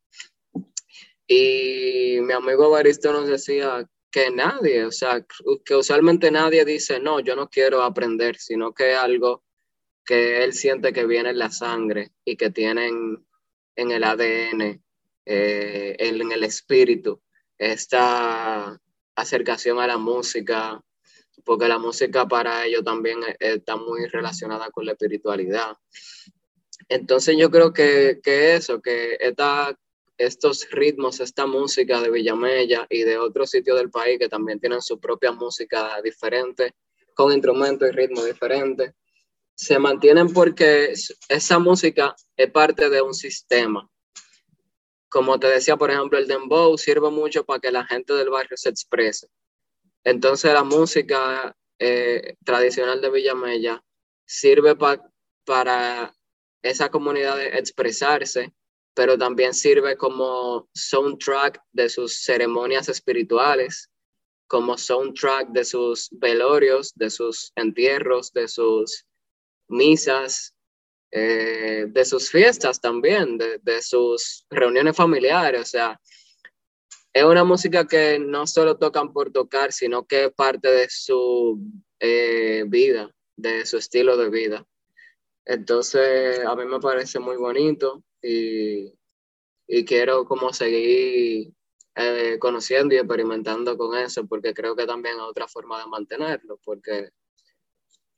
[1.27, 5.27] Y mi amigo Baristo nos decía que nadie, o sea,
[5.65, 9.43] que usualmente nadie dice, no, yo no quiero aprender, sino que algo
[10.05, 13.27] que él siente que viene en la sangre y que tienen
[13.75, 14.81] en el ADN,
[15.27, 17.21] eh, en el espíritu,
[17.59, 18.81] esta
[19.17, 20.83] acercación a la música,
[21.45, 25.77] porque la música para ellos también está muy relacionada con la espiritualidad.
[26.89, 29.79] Entonces yo creo que, eso, que esta,
[30.19, 34.83] estos ritmos, esta música de Villamella y de otros sitios del país que también tienen
[34.83, 36.75] su propia música diferente,
[37.15, 38.93] con instrumentos y ritmos diferentes,
[39.55, 40.93] se mantienen porque
[41.29, 43.89] esa música es parte de un sistema.
[45.15, 48.57] Como te decía, por ejemplo, el dembow sirve mucho para que la gente del barrio
[48.57, 49.29] se exprese.
[50.03, 53.81] Entonces la música eh, tradicional de Villamella
[54.27, 56.13] sirve para
[56.63, 58.53] esa comunidad de expresarse,
[58.93, 63.93] pero también sirve como soundtrack de sus ceremonias espirituales,
[64.49, 69.07] como soundtrack de sus velorios, de sus entierros, de sus
[69.69, 70.54] misas,
[71.17, 75.61] eh, de sus fiestas también, de, sus reuniones familiares.
[75.61, 76.01] O sea,
[77.13, 81.61] es una música que no solo tocan por tocar, sino que es parte de su
[82.01, 84.67] eh, vida, de su estilo de vida.
[85.45, 88.93] Entonces, a mí me parece muy bonito y,
[89.87, 91.53] quiero como seguir
[91.95, 96.59] eh, conociendo y experimentando con eso, porque creo que también es otra forma de mantenerlo,
[96.65, 97.11] porque,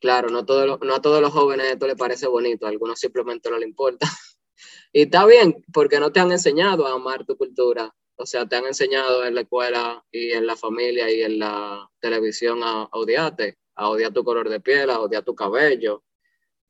[0.01, 3.51] claro, no, todo no a todos los jóvenes esto les parece bonito, a algunos simplemente
[3.51, 4.07] no les importa.
[4.93, 8.57] y está bien, porque no te han enseñado a amar tu cultura, o sea, te
[8.57, 13.59] han enseñado en la escuela y en la familia y en la televisión a, odiarte,
[13.75, 16.03] a odiar tu color de piel, a odiar tu cabello,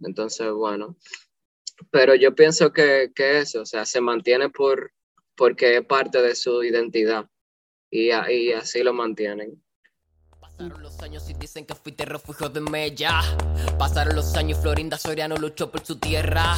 [0.00, 0.96] entonces, bueno,
[1.90, 4.92] pero yo pienso que, que eso, o sea, se mantiene por,
[5.36, 7.28] porque es parte de su identidad
[7.90, 9.62] y, y así lo mantienen.
[10.56, 13.20] Pasaron los años y dicen que fuiste refugio de Mella.
[13.78, 16.54] Pasaron los años y Florinda Soriano luchó por su tierra.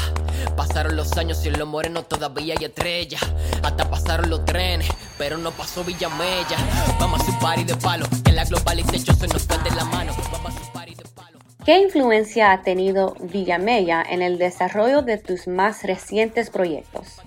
[0.57, 3.19] Pasaron los años y en los morenos todavía hay estrella.
[3.61, 6.59] Hasta pasaron los trenes, pero no pasó Villa Mella.
[7.01, 10.13] Vamos a su party de palo, que la globalización se nos fue de la mano.
[10.31, 11.39] Vamos a su party de palo.
[11.65, 17.21] ¿Qué influencia ha tenido Villamella en el desarrollo de tus más recientes proyectos?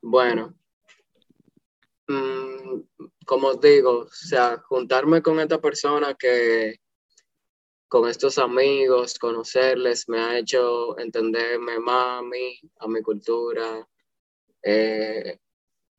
[0.00, 0.54] Bueno,
[2.08, 2.41] mm,
[3.32, 6.80] como os digo, o sea, juntarme con esta persona que,
[7.88, 13.88] con estos amigos, conocerles, me ha hecho entenderme más a mí, a mi cultura,
[14.62, 15.38] eh,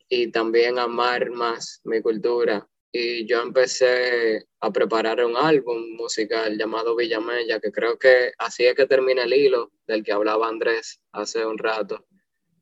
[0.08, 2.70] y también amar más mi cultura.
[2.92, 8.76] Y yo empecé a preparar un álbum musical llamado Villamella, que creo que así es
[8.76, 12.06] que termina el hilo del que hablaba Andrés hace un rato.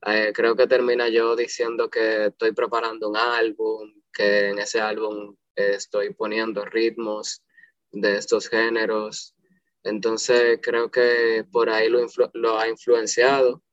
[0.06, 5.36] Eh, creo que termina yo diciendo que estoy preparando un álbum, que en ese álbum
[5.56, 7.43] estoy poniendo ritmos
[7.91, 9.36] de estos géneros.
[9.84, 13.63] Entonces creo que por ahí lo, lo ha influenciado.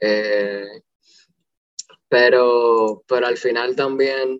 [0.00, 0.82] Eh,
[2.08, 4.38] pero, pero al final también,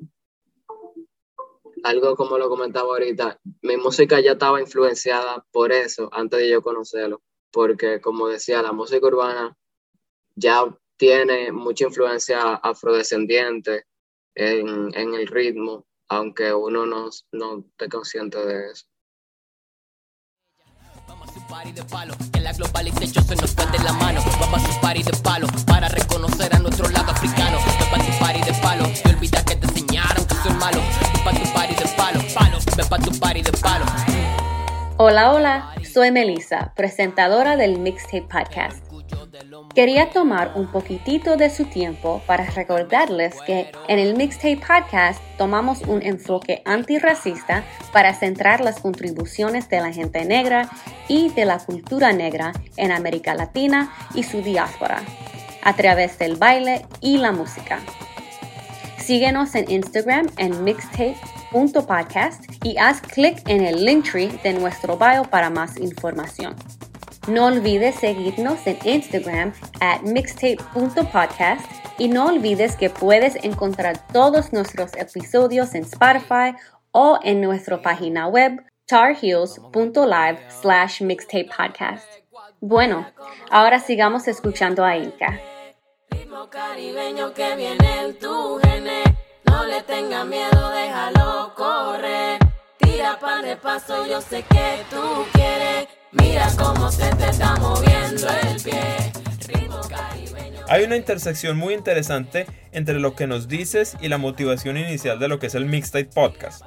[1.83, 6.62] algo como lo comentaba ahorita, mi música ya estaba influenciada por eso antes de yo
[6.62, 9.57] conocerlo, porque como decía, la música urbana
[10.35, 10.64] ya
[10.96, 13.85] tiene mucha influencia afrodescendiente
[14.38, 18.87] en, en el ritmo, aunque uno no, no esté consciente de eso.
[21.09, 24.20] Vamos a su party de palo, que la globalización se nos fue de la mano.
[24.40, 27.59] Vamos a su party de palo, para reconocer a nuestro lado africano.
[27.59, 30.79] Ve pa' tu party de palo, y olvida que te enseñaron que soy malo.
[30.79, 33.85] Ve pa' tu party de palo, palo, ve pa' tu party de palo.
[34.98, 38.88] Hola, hola, soy Melissa, presentadora del Mixtape Podcast.
[39.75, 45.83] Quería tomar un poquitito de su tiempo para recordarles que en el Mixtape Podcast tomamos
[45.83, 50.68] un enfoque antirracista para centrar las contribuciones de la gente negra
[51.07, 55.03] y de la cultura negra en América Latina y su diáspora,
[55.62, 57.81] a través del baile y la música.
[58.99, 65.49] Síguenos en Instagram en mixtape.podcast y haz clic en el linktree de nuestro bio para
[65.49, 66.55] más información.
[67.29, 71.67] No olvides seguirnos en Instagram at mixtape.podcast
[71.99, 76.57] y no olvides que puedes encontrar todos nuestros episodios en Spotify
[76.91, 82.09] o en nuestra página web tarheels.live slash mixtape podcast.
[82.61, 83.07] Bueno,
[83.51, 85.38] ahora sigamos escuchando a Inca.
[96.12, 99.12] Mira cómo se te está moviendo el pie.
[100.68, 105.29] Hay una intersección muy interesante entre lo que nos dices y la motivación inicial de
[105.29, 106.62] lo que es el Mixtape Podcast.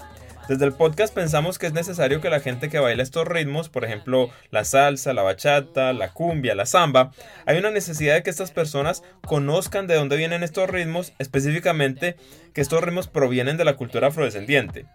[0.48, 3.86] Desde el podcast pensamos que es necesario que la gente que baila estos ritmos, por
[3.86, 7.12] ejemplo la salsa, la bachata, la cumbia, la samba,
[7.46, 12.16] hay una necesidad de que estas personas conozcan de dónde vienen estos ritmos, específicamente
[12.54, 14.88] que estos ritmos provienen de la cultura afrodescendiente.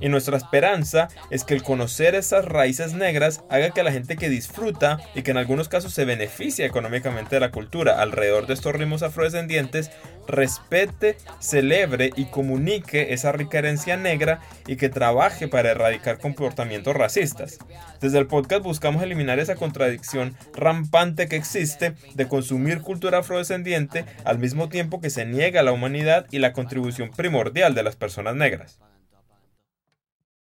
[0.00, 4.28] Y nuestra esperanza es que el conocer esas raíces negras haga que la gente que
[4.28, 8.74] disfruta y que en algunos casos se beneficia económicamente de la cultura alrededor de estos
[8.74, 9.90] ritmos afrodescendientes,
[10.28, 17.58] respete, celebre y comunique esa rica herencia negra y que trabaje para erradicar comportamientos racistas.
[18.00, 24.38] Desde el podcast buscamos eliminar esa contradicción rampante que existe de consumir cultura afrodescendiente al
[24.38, 28.78] mismo tiempo que se niega la humanidad y la contribución primordial de las personas negras.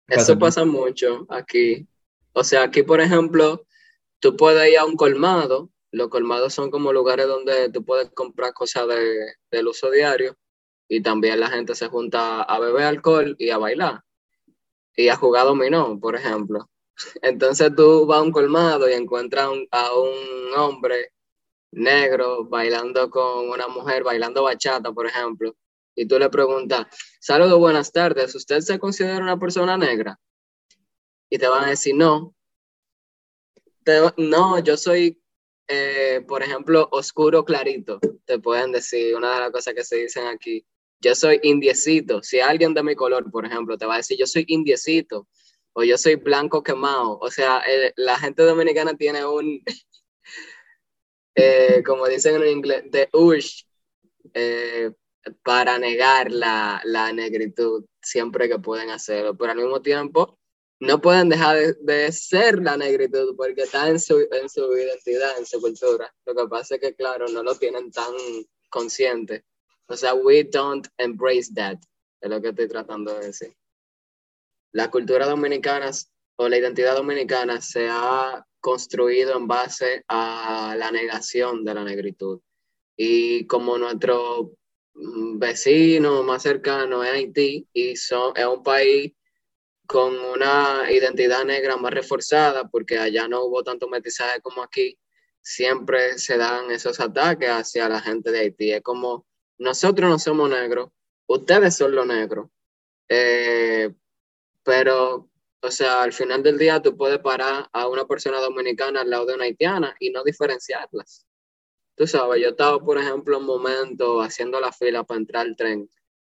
[0.08, 1.88] Eso pasa mucho aquí.
[2.34, 3.66] O sea, aquí, por ejemplo,
[4.20, 5.70] tú puedes ir a un colmado.
[5.92, 10.36] Los colmados son como lugares donde tú puedes comprar cosas de, del uso diario
[10.90, 14.02] y también la gente se junta a beber alcohol y a bailar
[14.96, 16.70] y a jugar dominó, por ejemplo.
[17.22, 21.12] Entonces tú vas a un colmado y encuentras un- a un hombre
[21.72, 25.56] negro bailando con una mujer, bailando bachata, por ejemplo,
[25.96, 26.86] y tú le preguntas,
[27.28, 30.18] saludos, buenas tardes, ¿usted se considera una persona negra?
[31.30, 32.34] Y te van a decir, no,
[33.84, 35.22] Te- no, yo soy,
[35.68, 40.26] eh, por ejemplo, oscuro clarito, te pueden decir, una de las cosas que se dicen
[40.28, 40.66] aquí,
[41.02, 44.26] yo soy indiecito, si alguien de mi color, por ejemplo, te va a decir, yo
[44.26, 45.28] soy indiecito,
[45.74, 49.62] o yo soy blanco quemado, o sea, eh, la gente dominicana tiene un,
[51.36, 53.64] eh, como dicen en inglés, de ush,
[55.44, 60.38] para negar la, la negritud siempre que pueden hacerlo, pero al mismo tiempo
[60.80, 65.46] no pueden dejar de, ser la negritud porque está en su, en su identidad, en
[65.46, 66.14] su cultura.
[66.26, 68.14] Lo que pasa es que, claro, no lo tienen tan
[68.70, 69.44] consciente.
[69.88, 71.78] O sea, we don't embrace that,
[72.22, 73.56] es lo que estoy tratando de decir.
[74.74, 75.92] La cultura dominicana
[76.36, 82.42] o la identidad dominicana se ha construido en base a la negación de la negritud.
[82.96, 84.52] Y como nuestro
[85.40, 89.14] vecino más cercano es Haití y son, es un país
[89.86, 94.98] con una identidad negra más reforzada porque allá no hubo tanto mestizaje como aquí,
[95.42, 98.72] siempre se dan esos ataques hacia la gente de Haití.
[98.72, 99.26] Es como
[99.58, 100.90] nosotros no somos negros,
[101.28, 102.50] ustedes son los negros.
[103.10, 103.94] Eh,
[104.64, 105.30] pero,
[105.62, 109.28] o sea, al final del día tú puedes parar a una persona dominicana al lado
[109.28, 111.27] de una haitiana y no diferenciarlas.
[111.98, 115.90] Tú sabes, yo estaba, por ejemplo, un momento haciendo la fila para entrar al tren,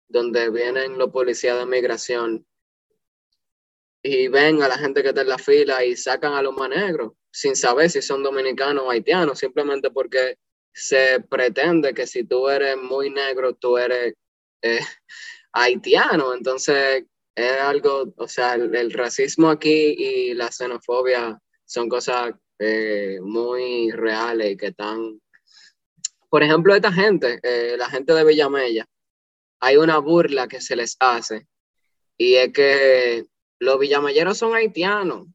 [0.10, 2.46] donde vienen los policías de migración
[4.04, 6.70] y ven a la gente que está en la fila y sacan a los más
[6.70, 10.38] negros, sin saber si son dominicanos o haitianos, simplemente porque
[10.74, 14.16] se pretende que si tú eres muy negro, tú eres
[14.62, 14.82] eh,
[15.54, 16.34] haitiano.
[16.34, 17.06] Entonces,
[17.36, 24.52] es algo, o sea, el, racismo aquí y la xenofobia son cosas eh, muy reales
[24.52, 25.22] y que están...
[26.34, 28.88] Por ejemplo, esta gente, eh, la gente de Villamella,
[29.60, 31.48] hay una burla que se les hace
[32.18, 33.28] y es que
[33.60, 35.28] los villamelleros son haitianos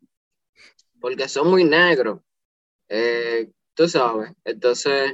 [1.01, 2.19] porque son muy negros.
[2.89, 5.13] Eh, tú sabes, entonces,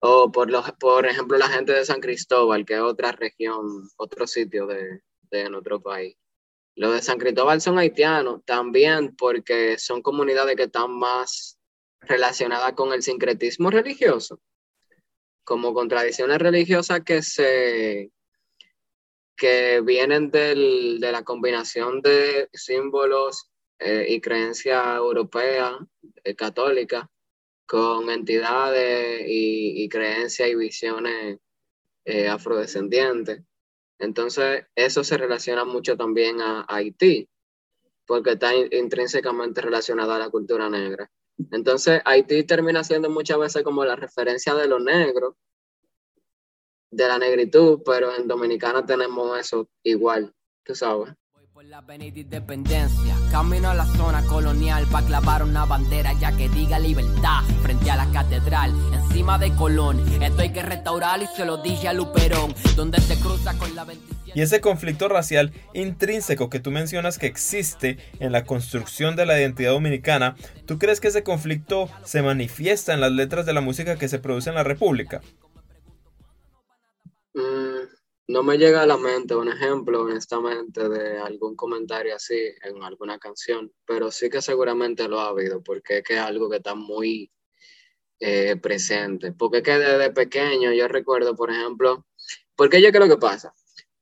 [0.00, 4.26] o por, los, por ejemplo la gente de San Cristóbal, que es otra región, otro
[4.26, 6.16] sitio de, de nuestro país.
[6.74, 11.60] Los de San Cristóbal son haitianos también porque son comunidades que están más
[12.00, 14.40] relacionadas con el sincretismo religioso,
[15.44, 18.10] como con tradiciones religiosas que se
[19.36, 25.78] que vienen del, de la combinación de símbolos eh, y creencia europea,
[26.22, 27.10] eh, católica,
[27.66, 31.38] con entidades y, y creencias y visiones
[32.04, 33.42] eh, afrodescendientes.
[33.98, 37.26] Entonces, eso se relaciona mucho también a, Haití,
[38.04, 41.10] porque está intrínsecamente relacionada a la cultura negra.
[41.50, 45.36] Entonces, Haití termina siendo muchas veces como la referencia de lo negro,
[46.90, 50.34] de la negritud, pero en Dominicana tenemos eso igual,
[50.64, 51.14] tú sabes.
[51.60, 56.48] Por la avenida Independencia, camino a la zona colonial para clavar una bandera ya que
[56.48, 60.00] diga libertad frente a la catedral, encima de Colón.
[60.22, 63.84] Esto hay que restaurar y se lo dije a Luperón, donde se cruza con la
[63.84, 64.32] 27.
[64.34, 69.38] Y ese conflicto racial intrínseco que tú mencionas que existe en la construcción de la
[69.38, 73.96] identidad dominicana, ¿tú crees que ese conflicto se manifiesta en las letras de la música
[73.96, 75.20] que se produce en la República?
[78.30, 83.18] No me llega a la mente un ejemplo, honestamente, de algún comentario así en alguna
[83.18, 86.76] canción, pero sí que seguramente lo ha habido, porque es que es algo que está
[86.76, 87.32] muy
[88.20, 89.32] eh, presente.
[89.32, 92.06] Porque es que desde pequeño yo recuerdo, por ejemplo,
[92.54, 93.52] porque yo creo que pasa.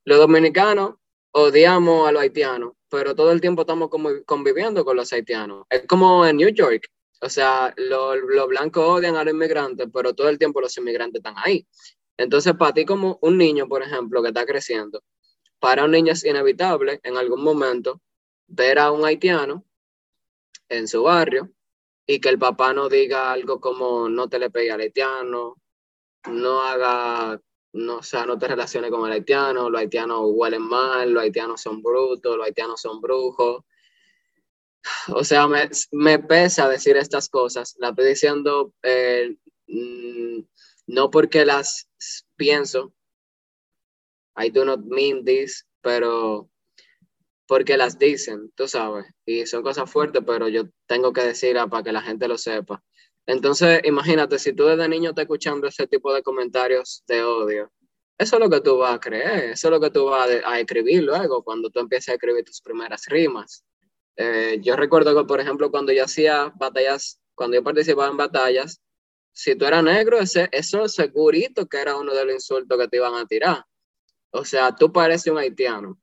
[0.05, 0.97] Los dominicanos
[1.31, 3.89] odiamos a los haitianos, pero todo el tiempo estamos
[4.27, 5.65] conviviendo con los haitianos.
[5.71, 6.87] Es como en New York.
[7.21, 11.19] O sea, los, los blancos odian a los inmigrantes, pero todo el tiempo los inmigrantes
[11.19, 11.67] están ahí.
[12.19, 15.01] Entonces, para ti como un niño, por ejemplo, que está creciendo,
[15.57, 18.01] para un niño es inevitable en algún momento
[18.45, 19.63] ver a un haitiano
[20.67, 21.49] en su barrio
[22.05, 25.55] y que el papá no diga algo como no te le pegue al haitiano,
[26.29, 27.39] no haga,
[27.71, 31.61] no, o sea, no te relaciones con el haitiano, los haitianos huelen mal, los haitianos
[31.61, 33.63] son brutos, los haitianos son brujos.
[35.07, 37.75] O sea, me, me pesa decir estas cosas.
[37.79, 40.41] La estoy diciendo eh, mm,
[40.87, 41.88] no porque las
[42.39, 42.93] pienso,
[44.35, 46.49] I do not mean this, pero
[47.45, 51.83] porque las dicen, tú sabes, y son cosas fuertes, pero yo tengo que decirlas para
[51.83, 52.81] que la gente lo sepa.
[53.25, 57.71] Entonces, imagínate, si tú desde niño estás escuchando ese tipo de comentarios de odio,
[58.17, 60.59] eso es lo que tú vas a creer, eso es lo que tú vas a,
[60.59, 63.65] escribir luego, cuando tú empieces a escribir tus primeras rimas.
[64.15, 68.81] Eh, yo recuerdo que, por ejemplo, cuando yo hacía batallas, cuando yo participaba en batallas,
[69.31, 72.97] si tú eras negro, ese, eso segurito que era uno de los insultos que te
[72.97, 73.65] iban a tirar.
[74.31, 75.99] O sea, tú pareces un haitiano.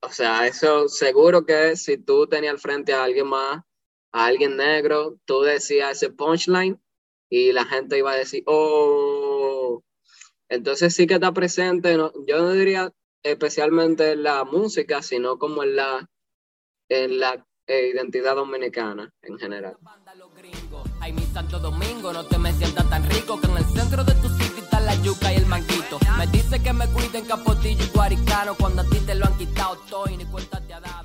[0.00, 3.62] O sea, eso seguro que si tú tenías al frente a alguien más,
[4.12, 6.80] a alguien negro, tú decías ese punchline
[7.28, 9.82] y la gente iba a decir, oh.
[10.48, 15.76] Entonces sí que está presente, yo no diría especialmente en la música, sino como en
[15.76, 16.10] la,
[16.88, 19.76] en la eh, identidad dominicana en general.
[21.08, 24.12] Ay, mi Santo Domingo, no te me sientas tan rico que en el centro de
[24.16, 25.08] tu sitio está la y.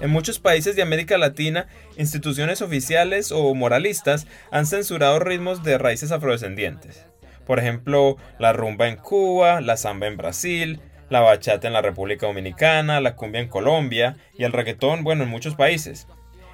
[0.02, 6.12] En muchos países de América Latina, instituciones oficiales o moralistas han censurado ritmos de raíces
[6.12, 7.06] afrodescendientes.
[7.48, 12.28] Por ejemplo, la rumba en Cuba, la samba en Brasil, la bachata en la República
[12.28, 16.08] Dominicana, la cumbia en Colombia y el reggaetón, bueno, en muchos países.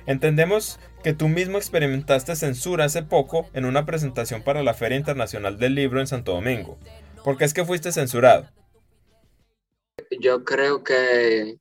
[0.06, 5.58] Entendemos que tú mismo experimentaste censura hace poco en una presentación para la Feria Internacional
[5.58, 6.78] del Libro en Santo Domingo.
[7.24, 8.50] ¿Por qué es que fuiste censurado?
[10.20, 11.58] Yo creo que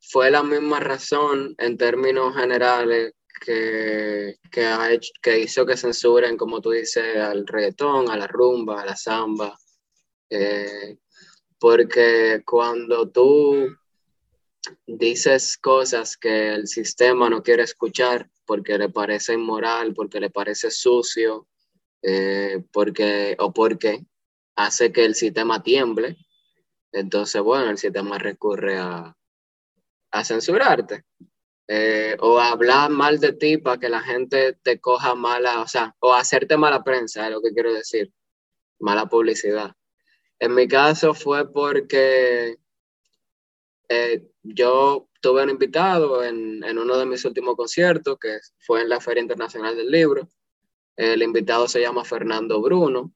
[0.00, 7.16] fue la misma razón en términos generales que, que hizo que censuren, como tú dices,
[7.18, 9.56] al reggaetón, a la rumba, a la samba.
[10.30, 10.98] Eh,
[11.58, 13.68] porque cuando tú
[14.86, 20.70] dices cosas que el sistema no quiere escuchar porque le parece inmoral, porque le parece
[20.70, 21.48] sucio,
[22.02, 24.06] eh, porque, o porque
[24.56, 26.16] hace que el sistema tiemble,
[26.92, 29.16] entonces, bueno, el sistema recurre a,
[30.10, 31.04] a censurarte.
[31.68, 35.96] Eh, o hablar mal de ti para que la gente te coja mala, o sea,
[35.98, 38.12] o hacerte mala prensa, es lo que quiero decir,
[38.78, 39.74] mala publicidad.
[40.38, 42.56] En mi caso fue porque
[43.88, 48.88] eh, yo tuve un invitado en, en, uno de mis últimos conciertos, que fue en
[48.88, 50.28] la Feria Internacional del Libro.
[50.96, 53.12] El invitado se llama Fernando Bruno.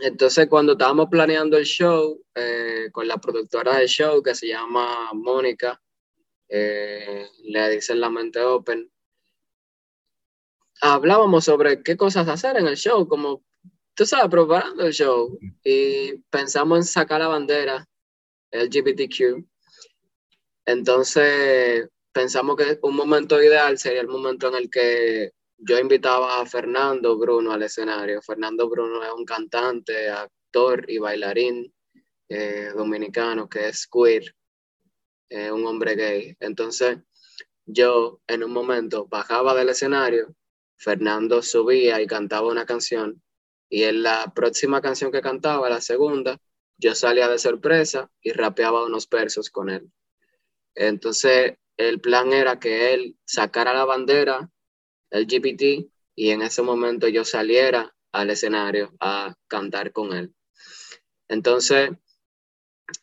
[0.00, 5.10] Entonces, cuando estábamos planeando el show eh, con la productora del show, que se llama
[5.14, 5.80] Mónica,
[6.48, 8.90] eh, le dicen La Mente Open,
[10.82, 13.42] hablábamos sobre qué cosas hacer en el show, como
[13.94, 17.88] tú sabes, preparando el show, y pensamos en sacar la bandera
[18.50, 19.46] LGBTQ
[20.66, 26.46] entonces, pensamos que un momento ideal sería el momento en el que yo invitaba a
[26.46, 28.20] Fernando Bruno al escenario.
[28.20, 31.72] Fernando Bruno es un cantante, actor y bailarín
[32.28, 34.34] eh, dominicano que es queer,
[35.52, 36.36] un hombre gay.
[36.40, 36.98] Entonces,
[37.64, 40.34] yo en un momento bajaba del escenario,
[40.76, 43.22] Fernando subía y cantaba una canción,
[43.68, 46.38] y en la próxima canción que cantaba, la segunda,
[46.78, 49.90] yo salía de sorpresa y rapeaba unos versos con él.
[50.76, 54.50] Entonces, el plan era que él sacara la bandera
[55.10, 60.34] LGBT y en ese momento yo saliera al escenario a cantar con él.
[61.28, 61.90] Entonces,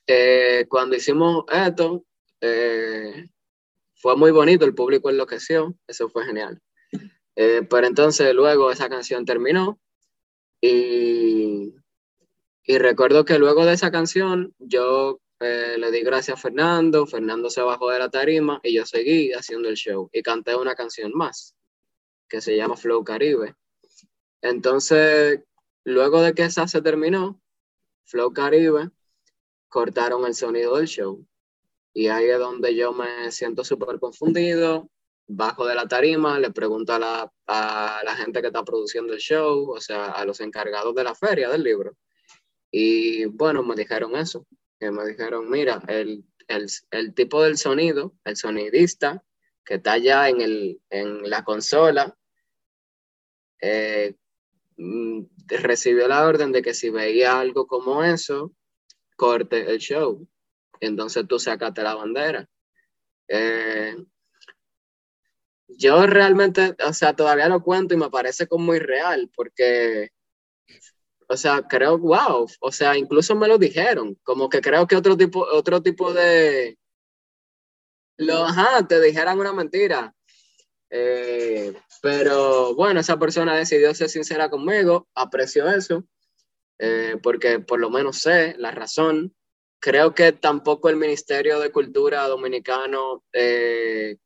[0.07, 2.05] eh, cuando hicimos esto,
[2.41, 3.28] eh,
[3.95, 6.61] fue muy bonito, el público enloqueció, eso fue genial.
[7.36, 9.80] Eh, pero entonces luego esa canción terminó
[10.61, 11.74] y,
[12.63, 17.49] y recuerdo que luego de esa canción yo eh, le di gracias a Fernando, Fernando
[17.49, 21.11] se bajó de la tarima y yo seguí haciendo el show y canté una canción
[21.13, 21.55] más
[22.29, 23.55] que se llama Flow Caribe.
[24.41, 25.41] Entonces,
[25.83, 27.41] luego de que esa se terminó,
[28.05, 28.89] Flow Caribe,
[29.67, 31.25] cortaron el sonido del show.
[31.93, 34.89] Y ahí es donde yo me siento súper confundido,
[35.27, 39.19] bajo de la tarima, le pregunto a la, a la gente que está produciendo el
[39.19, 41.95] show, o sea, a los encargados de la feria del libro.
[42.71, 44.47] Y bueno, me dijeron eso,
[44.91, 46.25] me dijeron, mira, el,
[47.15, 49.23] tipo del sonido, el sonidista
[49.65, 52.17] que está allá en, el, en la consola,
[53.61, 54.15] eh,
[54.77, 58.53] mm, recibió la orden de que si veía algo como eso,
[59.15, 60.27] corte el show.
[60.79, 62.49] Entonces tú sacaste la bandera.
[63.29, 63.95] Eh,
[65.67, 70.11] yo realmente, o sea, todavía lo cuento y me parece como muy real, porque
[71.34, 75.17] o sea, creo, wow, o sea, incluso me lo dijeron, como que creo que otro
[75.17, 76.77] tipo, otro tipo de,
[78.17, 80.13] lo, ajá, te dijeran una mentira.
[80.89, 86.05] Eh, pero bueno, esa persona decidió ser sincera conmigo, aprecio eso,
[86.79, 89.36] eh, porque por lo menos sé la razón.
[89.79, 94.17] Creo que tampoco el Ministerio de Cultura Dominicano eh,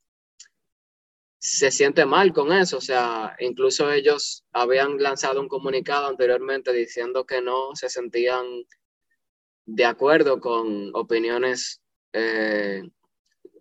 [1.38, 2.78] se siente mal con eso.
[2.78, 8.44] O sea, incluso ellos habían lanzado un comunicado anteriormente diciendo que no se sentían
[9.66, 11.80] de acuerdo con opiniones
[12.12, 12.82] eh,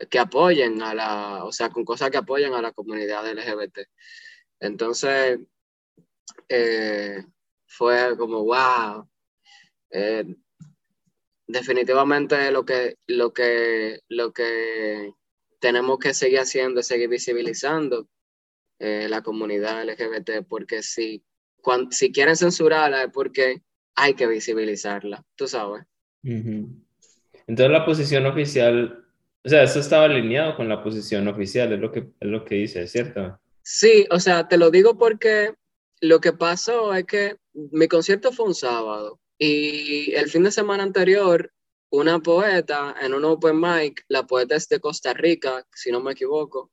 [0.10, 3.80] que apoyen a la, o sea, con cosas que apoyen a la comunidad LGBT.
[4.60, 5.40] Entonces,
[6.50, 7.24] eh,
[7.66, 9.08] fue como, wow.
[9.90, 10.26] Eh,
[11.48, 15.14] definitivamente lo que, lo que, lo que
[15.68, 18.08] tenemos que seguir haciendo, seguir visibilizando
[18.80, 21.22] eh, la comunidad LGBT, porque si,
[21.62, 23.64] cuando, si quieren censurarla es porque
[23.94, 25.84] hay que visibilizarla, tú sabes.
[26.24, 29.06] Entonces la posición oficial,
[29.44, 32.56] o sea, eso estaba alineado con la posición oficial, es lo que, es lo que
[32.56, 33.38] dice, ¿cierto?
[33.62, 35.54] Sí, o sea, te lo digo porque
[36.00, 40.84] lo que pasó es que mi concierto fue un sábado y el fin de semana
[40.84, 41.52] anterior
[41.90, 46.12] una poeta en un open mic, la poeta es de Costa Rica, si no me
[46.12, 46.72] equivoco,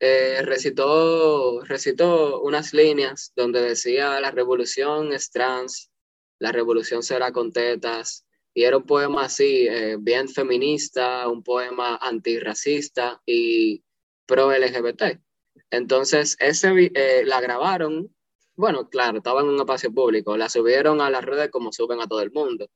[0.00, 5.90] eh, recitó, recitó unas líneas donde decía la revolución es trans,
[6.38, 8.24] la revolución será con tetas,
[8.54, 13.82] y era un poema así, eh, bien feminista, un poema antirracista y
[14.26, 15.20] pro LGBT.
[15.70, 18.14] Entonces, ese, eh, la grabaron,
[18.56, 22.06] bueno, claro, estaba en un espacio público, la subieron a las redes como suben a
[22.06, 22.68] todo el mundo.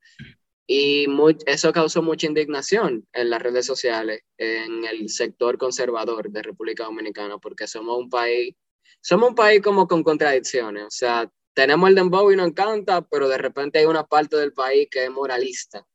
[0.66, 1.06] Y
[1.46, 7.38] eso causó mucha indignación en las redes sociales, en el sector conservador de República Dominicana,
[7.38, 8.54] porque somos un país,
[9.00, 10.84] somos un país como con contradicciones.
[10.84, 14.52] O sea, tenemos el dembow y nos encanta, pero de repente hay una parte del
[14.52, 15.86] país que es moralista.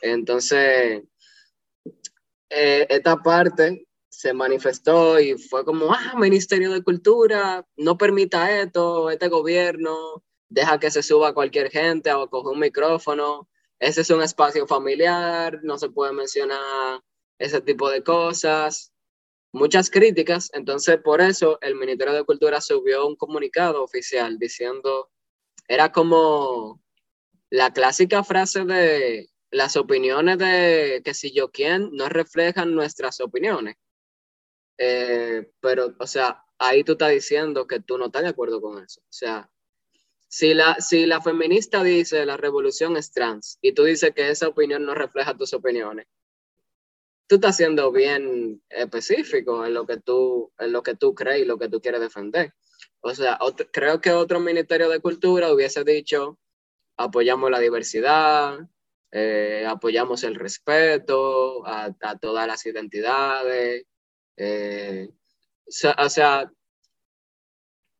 [0.00, 1.02] Entonces,
[2.48, 9.10] eh, esta parte se manifestó y fue como, ah, Ministerio de Cultura, no permita esto,
[9.10, 13.48] este gobierno, deja que se suba cualquier gente o coge un micrófono,
[13.78, 17.02] ese es un espacio familiar, no se puede mencionar
[17.38, 18.92] ese tipo de cosas.
[19.52, 25.10] Muchas críticas, entonces por eso el Ministerio de Cultura subió un comunicado oficial diciendo,
[25.68, 26.80] era como
[27.50, 33.76] la clásica frase de las opiniones de que si yo quién no reflejan nuestras opiniones.
[34.78, 38.82] Eh, pero, o sea, ahí tú estás diciendo que tú no estás de acuerdo con
[38.82, 39.00] eso.
[39.02, 39.48] O sea,
[40.34, 44.48] si la, si la feminista dice la revolución es trans y tú dices que esa
[44.48, 46.08] opinión no refleja tus opiniones,
[47.28, 51.44] tú estás siendo bien específico en lo que tú, en lo que tú crees y
[51.44, 52.52] lo que tú quieres defender.
[53.00, 53.38] O sea,
[53.70, 56.36] creo que otro ministerio de cultura hubiese dicho,
[56.96, 58.58] apoyamos la diversidad,
[59.12, 63.86] eh, apoyamos el respeto a, todas las identidades.
[64.36, 65.10] Eh,
[65.64, 66.52] o, sea,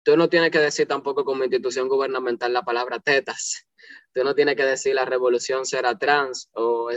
[0.05, 3.67] tú no tienes que decir tampoco como institución gubernamental la palabra tetas.
[4.13, 6.89] Tú no tienes que decir la revolución será trans o,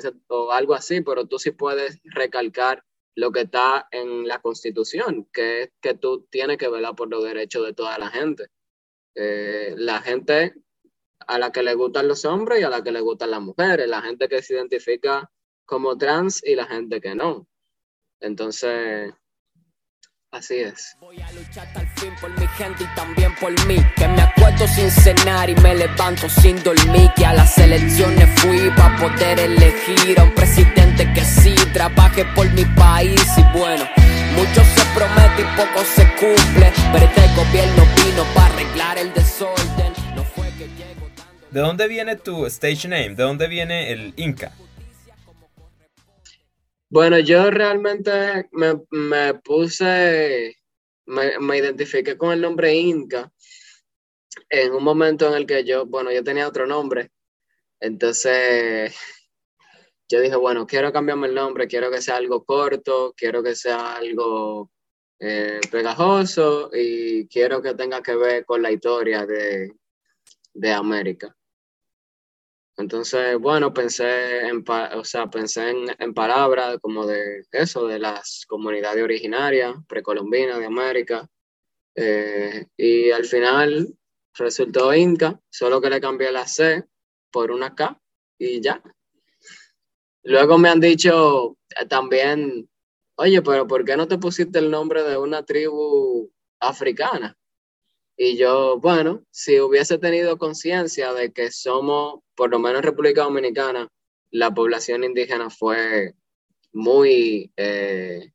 [0.51, 2.83] algo así, pero tú sí puedes recalcar
[3.15, 7.23] lo que está en la constitución, que es que tú tienes que velar por los
[7.23, 8.47] derechos de toda la gente.
[9.15, 10.53] Eh, la gente
[11.25, 13.87] a la que le gustan los hombres y a la que le gustan las mujeres,
[13.87, 15.31] la gente que se identifica
[15.65, 17.47] como trans y la gente que no.
[18.19, 19.13] Entonces,
[20.37, 20.95] así es.
[20.99, 23.77] Voy a luchar hasta el fin por mi gente y también por mí.
[23.95, 27.11] Que me acuerdo sin cenar y me levanto sin dormir.
[27.15, 32.49] Que a las elecciones fui para poder elegir a un presidente que sí trabaje por
[32.51, 33.21] mi país.
[33.37, 33.85] Y bueno,
[34.35, 36.71] mucho se promete y poco se cumple.
[36.93, 39.93] Pero este gobierno vino para arreglar el desorden.
[40.15, 41.09] No fue que llego.
[41.51, 43.15] ¿De dónde viene tu stage name?
[43.15, 44.51] ¿De dónde viene el Inca?
[46.89, 50.55] Bueno, yo realmente me, puse,
[51.05, 53.31] me, me, identifiqué con el nombre Inca
[54.49, 57.11] en un momento en el que yo, bueno, yo tenía otro nombre.
[57.79, 58.95] Entonces,
[60.09, 63.97] yo dije, bueno, quiero cambiarme el nombre, quiero que sea algo corto, quiero que sea
[63.97, 64.71] algo
[65.19, 69.73] eh, pegajoso y quiero que tenga que ver con la historia de,
[70.53, 71.35] de América.
[72.77, 79.03] Entonces, bueno, pensé en, o sea, pensé en, palabras como de eso, de las comunidades
[79.03, 81.27] originarias precolombinas de América.
[81.95, 83.97] Eh, y al final
[84.35, 86.85] resultó Inca, solo que le cambié la C
[87.31, 87.99] por una K
[88.37, 88.81] y ya.
[90.23, 91.57] Luego me han dicho
[91.89, 92.69] también,
[93.15, 97.35] oye, pero ¿por qué no te pusiste el nombre de una tribu africana?
[98.19, 103.23] Y yo, bueno, si hubiese tenido conciencia de que somos, por lo menos en República
[103.23, 103.87] Dominicana,
[104.31, 106.15] la población indígena fue
[106.73, 108.31] muy, eh,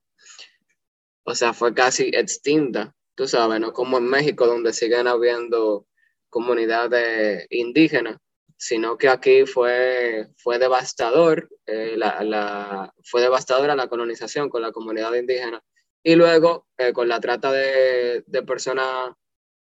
[1.25, 5.87] o sea, fue casi extinta, tú sabes, no como en México, donde siguen habiendo
[6.29, 8.19] comunidades indígenas,
[8.57, 15.13] sino que aquí fue, fue devastador, eh, la, fue devastadora la colonización con la comunidad
[15.15, 15.61] indígena.
[16.05, 19.13] Y luego, eh, con la trata de, de personas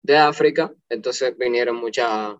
[0.03, 2.37] de África, entonces vinieron muchas,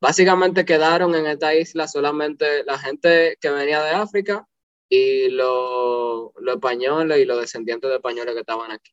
[0.00, 4.46] básicamente quedaron en esta isla solamente la gente que venía de África
[4.88, 8.92] y los españoles y los descendientes de españoles que estaban aquí.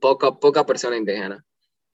[0.00, 1.44] Poca, poca persona indígena.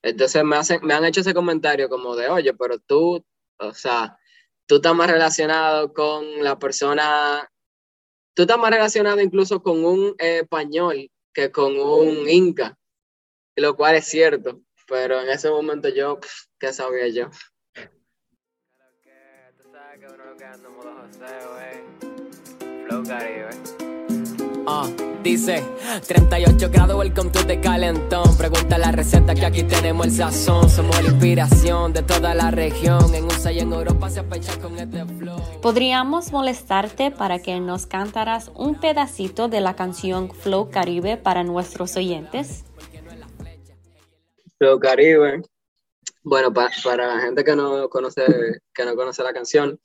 [0.01, 3.23] Entonces me, hacen, me han hecho ese comentario como de, oye, pero tú,
[3.57, 4.17] o sea,
[4.65, 7.49] tú estás más relacionado con la persona,
[8.33, 12.77] tú estás más relacionado incluso con un español que con un inca,
[13.55, 14.61] lo cual es cierto.
[14.89, 16.19] Pero en ese momento yo,
[16.59, 17.29] ¿qué sabía yo?
[24.65, 24.87] Ah,
[25.23, 25.63] dice
[26.07, 28.35] 38 grados, welcome to the calentón.
[28.37, 30.69] Pregunta la receta que aquí tenemos el sazón.
[30.69, 33.13] Somos la inspiración de toda la región.
[33.13, 35.39] En USA y en Europa se apechan con este flow.
[35.61, 41.95] ¿Podríamos molestarte para que nos cantaras un pedacito de la canción Flow Caribe para nuestros
[41.95, 42.65] oyentes?
[44.59, 45.41] Flow Caribe.
[46.23, 48.25] Bueno, para la gente que no conoce,
[48.73, 49.79] que no conoce la canción,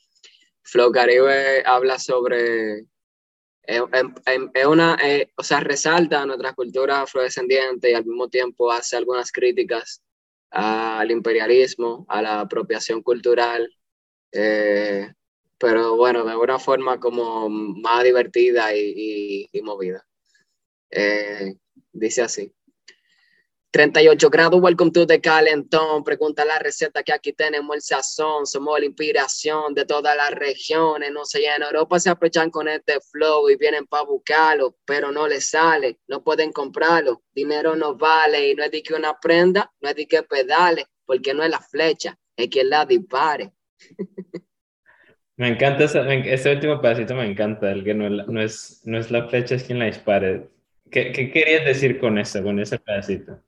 [0.63, 2.87] Flow Caribe habla sobre
[3.63, 4.99] es, una,
[5.37, 10.03] o sea, resalta nuestra cultura afrodescendiente y al mismo tiempo hace algunas críticas
[10.51, 13.69] al imperialismo, a la apropiación cultural,
[14.33, 15.13] eh,
[15.59, 20.05] pero bueno, de una forma como más divertida y, movida.
[20.91, 21.55] Eh,
[21.93, 22.53] dice así.
[23.75, 26.05] 38 grados, welcome to the calentón.
[26.05, 28.47] Pregunta la receta que aquí tenemos el sazón.
[28.47, 31.11] Somos la inspiración de todas las regiones.
[31.11, 35.27] No sé, en Europa se aprovechan con este flow y vienen para buscarlo, pero no
[35.27, 35.99] les sale.
[36.07, 37.25] No pueden comprarlo.
[37.35, 40.87] Dinero no vale y no es de que una prenda, no es de que pedale,
[41.05, 43.51] porque no es la flecha, es que la dispare.
[45.37, 46.01] Me encanta ese,
[46.33, 49.65] ese último pedacito, me encanta, el que no, no, es, no es la flecha, es
[49.65, 50.49] quien la dispare.
[50.93, 53.41] ¿Qué, ¿Qué querías decir con eso, con ese pedacito?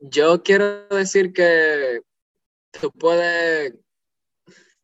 [0.00, 2.00] Yo quiero decir que
[2.70, 3.74] tú puedes,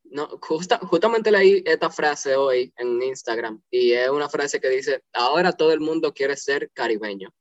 [0.03, 5.03] no, justa, justamente leí esta frase hoy en Instagram y es una frase que dice,
[5.13, 7.33] ahora todo el mundo quiere ser caribeño.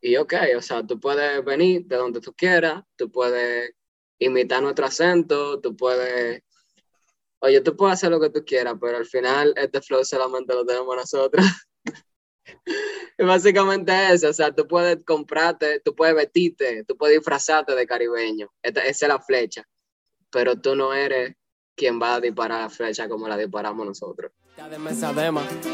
[0.00, 3.72] Y ok, o sea, tú puedes venir de donde tú quieras, tú puedes
[4.18, 6.42] imitar nuestro acento, tú puedes
[7.44, 10.64] Oye, tú puedes hacer lo que tú quieras, pero al final este flow solamente lo
[10.64, 11.44] tenemos nosotros.
[13.18, 17.86] y básicamente eso, o sea, tú puedes comprarte, tú puedes vestirte, tú puedes disfrazarte de
[17.86, 18.50] caribeño.
[18.62, 19.66] esa es la flecha.
[20.30, 21.34] Pero tú no eres
[21.74, 24.32] quien va a disparar la flecha como la disparamos nosotros.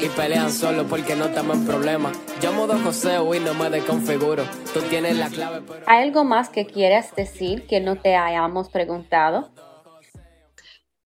[0.00, 2.12] Y pelean solo porque no estamos en problema.
[2.40, 4.44] Yo modo José y no me desconfiguro.
[4.72, 5.62] Tú tienes la clave.
[5.86, 9.50] ¿Hay algo más que quieras decir que no te hayamos preguntado?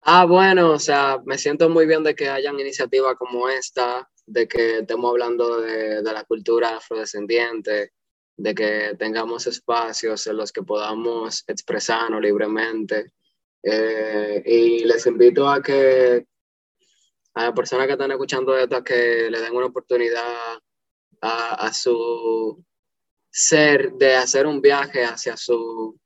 [0.03, 4.49] Ah, bueno, o sea, me siento muy bien de que hayan iniciativas como esta, de
[4.49, 7.93] que estemos hablando de, la cultura afrodescendiente,
[8.37, 13.13] de que tengamos espacios en los que podamos expresarnos libremente.
[13.63, 16.27] Eh, y les invito a que
[17.35, 20.59] a las personas que están escuchando esto, que le den una oportunidad
[21.21, 22.65] a, a su
[23.31, 25.99] ser de hacer un viaje hacia su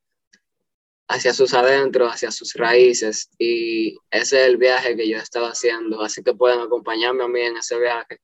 [1.08, 3.30] hacia sus adentros, hacia sus raíces.
[3.38, 6.02] Y ese es el viaje que yo he estado haciendo.
[6.02, 8.20] Así que pueden acompañarme a mí en ese viaje.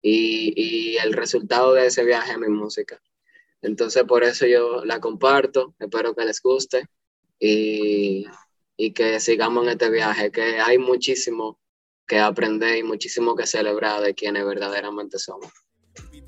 [0.00, 3.00] Y, y el resultado de ese viaje es mi música.
[3.60, 5.74] Entonces por eso yo la comparto.
[5.78, 6.86] Espero que les guste.
[7.40, 8.26] Y,
[8.76, 11.60] y que sigamos en este viaje, que hay muchísimo
[12.06, 15.52] que aprender y muchísimo que celebrar de quienes verdaderamente somos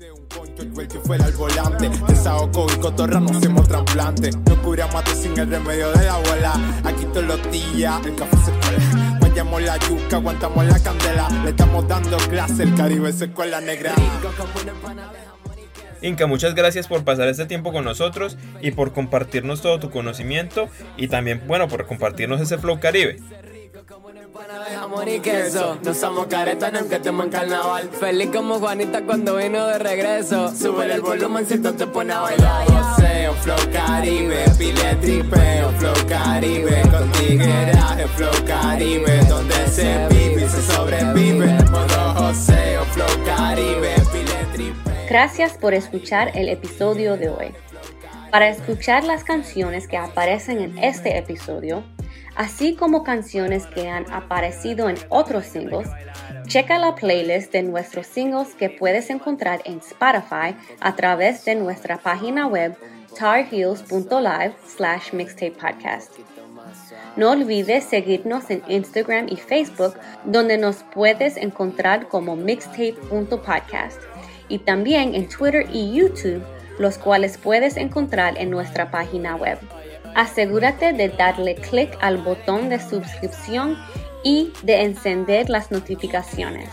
[0.09, 1.89] un concho, el que fuera al volante.
[2.07, 4.31] Desahogo y cotorra no hacemos trasplante.
[4.31, 6.53] No cura mate sin el remedio de la abuela.
[6.83, 9.19] Aquí todos los días el café se cuela.
[9.19, 11.29] Vayamos la yuca, aguantamos la candela.
[11.43, 13.93] Le estamos dando clase, el Caribe se escuela negra.
[16.01, 20.67] Inca, muchas gracias por pasar este tiempo con nosotros y por compartirnos todo tu conocimiento
[20.97, 23.19] y también, bueno, por compartirnos ese flow caribe
[24.81, 25.77] amor y queso.
[25.83, 27.89] No somos caretas aunque estemos en carnaval.
[27.89, 30.53] Feliz como Juanita cuando vino de regreso.
[30.53, 32.65] Sube el volumen si te pone a bailar.
[32.65, 36.81] Joseo, flow caribe, pile tripeo, flow caribe.
[36.91, 39.19] Con tigueraje, flow caribe.
[39.29, 41.53] Donde se vive y se sobrevive.
[41.71, 44.93] Modo Joseo, flow caribe, pile tripeo.
[45.09, 47.53] Gracias por escuchar el episodio de hoy.
[48.31, 51.83] Para escuchar las canciones que aparecen en este episodio,
[52.35, 55.89] así como canciones que han aparecido en otros singles,
[56.47, 61.97] checa la playlist de nuestros singles que puedes encontrar en Spotify a través de nuestra
[61.97, 62.75] página web
[63.17, 66.13] tarheels.live slash mixtape podcast.
[67.17, 74.01] No olvides seguirnos en Instagram y Facebook, donde nos puedes encontrar como mixtape.podcast,
[74.47, 76.43] y también en Twitter y YouTube,
[76.79, 79.59] los cuales puedes encontrar en nuestra página web.
[80.15, 83.77] Asegúrate de darle clic al botón de suscripción
[84.23, 86.69] y de encender las notificaciones.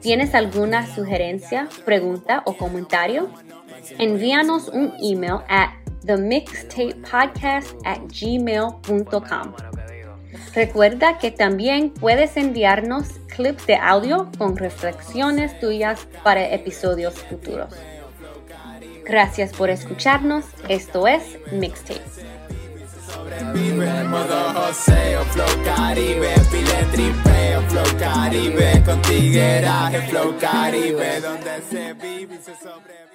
[0.00, 3.30] ¿Tienes alguna sugerencia, pregunta o comentario?
[3.98, 5.74] Envíanos un email a
[6.04, 9.54] themixtapepodcast at gmail.com.
[10.54, 17.74] Recuerda que también puedes enviarnos clips de audio con reflexiones tuyas para episodios futuros.
[19.04, 20.44] Gracias por escucharnos.
[20.68, 21.22] Esto es
[21.52, 22.31] Mixtapes
[23.12, 31.92] sobrevive Modo joseo, flow caribe Pile tripeo, flow caribe Con tigueraje, flow caribe Donde se
[31.94, 33.11] vive y se sobrevive